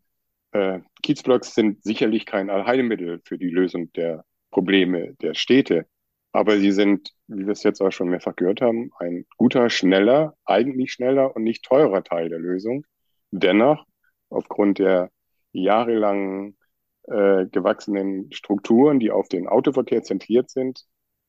Äh, 0.53 0.79
Kiezblocks 1.03 1.55
sind 1.55 1.83
sicherlich 1.83 2.25
kein 2.25 2.49
Allheilmittel 2.49 3.19
für 3.25 3.37
die 3.37 3.49
Lösung 3.49 3.91
der 3.91 4.23
Probleme 4.49 5.13
der 5.21 5.33
Städte, 5.33 5.87
aber 6.31 6.57
sie 6.57 6.71
sind, 6.71 7.13
wie 7.27 7.45
wir 7.45 7.51
es 7.51 7.63
jetzt 7.63 7.81
auch 7.81 7.91
schon 7.91 8.09
mehrfach 8.09 8.35
gehört 8.35 8.61
haben, 8.61 8.91
ein 8.99 9.25
guter, 9.37 9.69
schneller, 9.69 10.35
eigentlich 10.45 10.93
schneller 10.93 11.35
und 11.35 11.43
nicht 11.43 11.63
teurer 11.63 12.03
Teil 12.03 12.29
der 12.29 12.39
Lösung. 12.39 12.85
Dennoch, 13.31 13.85
aufgrund 14.29 14.79
der 14.79 15.11
jahrelangen 15.51 16.57
äh, 17.03 17.45
gewachsenen 17.47 18.31
Strukturen, 18.31 18.99
die 18.99 19.11
auf 19.11 19.27
den 19.27 19.47
Autoverkehr 19.47 20.03
zentriert 20.03 20.49
sind, 20.49 20.85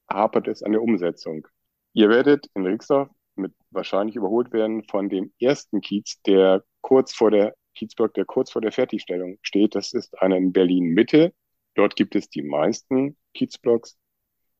hapert 0.08 0.48
es 0.48 0.62
an 0.62 0.72
der 0.72 0.82
Umsetzung. 0.82 1.46
Ihr 1.94 2.08
werdet 2.08 2.46
in 2.54 2.66
Rixdorf 2.66 3.08
mit 3.34 3.52
wahrscheinlich 3.70 4.16
überholt 4.16 4.52
werden 4.52 4.84
von 4.84 5.08
dem 5.08 5.32
ersten 5.40 5.80
Kiez, 5.80 6.20
der 6.26 6.62
kurz 6.80 7.12
vor 7.12 7.30
der 7.30 7.54
Kiezblock, 7.74 8.14
der 8.14 8.24
kurz 8.24 8.50
vor 8.52 8.62
der 8.62 8.72
Fertigstellung 8.72 9.38
steht. 9.42 9.74
Das 9.74 9.92
ist 9.92 10.20
einer 10.20 10.36
in 10.36 10.52
Berlin 10.52 10.88
Mitte. 10.88 11.32
Dort 11.74 11.96
gibt 11.96 12.14
es 12.14 12.28
die 12.28 12.42
meisten 12.42 13.16
Kiezblocks 13.34 13.96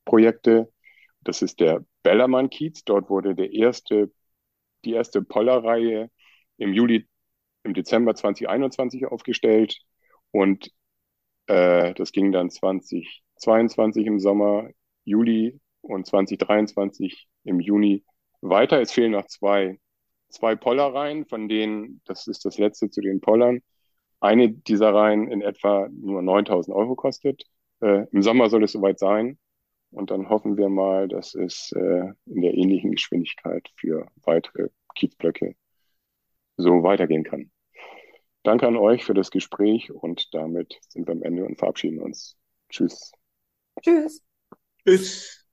Projekte. 0.05 0.73
Das 1.21 1.43
ist 1.43 1.61
der 1.61 1.85
Bellermann-Kiez. 2.03 2.85
Dort 2.85 3.11
wurde 3.11 3.35
der 3.35 3.53
erste, 3.53 4.13
die 4.85 4.93
erste 4.93 5.23
Pollerreihe 5.23 6.11
im 6.59 6.73
Juli, 6.73 7.09
im 7.65 7.75
Dezember 7.75 8.15
2021 8.15 9.07
aufgestellt 9.07 9.79
und 10.33 10.71
äh, 11.47 11.95
das 11.95 12.13
ging 12.13 12.33
dann 12.33 12.51
2022 12.51 14.07
im 14.07 14.19
Sommer, 14.19 14.69
Juli 15.05 15.61
und 15.81 16.07
2023 16.07 17.29
im 17.45 17.61
Juni 17.61 18.05
weiter. 18.41 18.81
Es 18.81 18.93
fehlen 18.93 19.13
noch 19.13 19.27
zwei, 19.27 19.79
zwei 20.29 20.57
Pollerreihen, 20.57 21.27
von 21.27 21.49
denen, 21.49 22.01
das 22.05 22.27
ist 22.27 22.45
das 22.45 22.59
letzte 22.59 22.91
zu 22.91 23.01
den 23.01 23.21
Pollern, 23.21 23.61
eine 24.21 24.51
dieser 24.51 24.95
Reihen 24.95 25.29
in 25.31 25.43
etwa 25.43 25.89
nur 25.91 26.23
9000 26.23 26.75
Euro 26.77 26.95
kostet. 26.95 27.45
Äh, 27.81 28.07
Im 28.13 28.23
Sommer 28.23 28.49
soll 28.51 28.65
es 28.65 28.73
soweit 28.73 28.99
sein. 28.99 29.39
Und 29.93 30.11
dann 30.11 30.29
hoffen 30.29 30.57
wir 30.57 30.69
mal, 30.69 31.07
dass 31.07 31.35
es 31.35 31.71
äh, 31.73 32.13
in 32.27 32.41
der 32.41 32.55
ähnlichen 32.55 32.93
Geschwindigkeit 32.93 33.69
für 33.77 34.07
weitere 34.23 34.69
Kiezblöcke 34.95 35.55
so 36.57 36.83
weitergehen 36.83 37.25
kann. 37.25 37.51
Danke 38.43 38.67
an 38.67 38.77
euch 38.77 39.05
für 39.05 39.15
das 39.15 39.31
Gespräch 39.31 39.93
und 39.93 40.35
damit 40.35 40.81
sind 40.89 41.07
wir 41.07 41.13
am 41.13 41.23
Ende 41.23 41.45
und 41.45 41.59
verabschieden 41.59 42.01
uns. 42.01 42.37
Tschüss. 42.71 43.13
Tschüss. 43.83 44.23
Tschüss. 44.85 45.47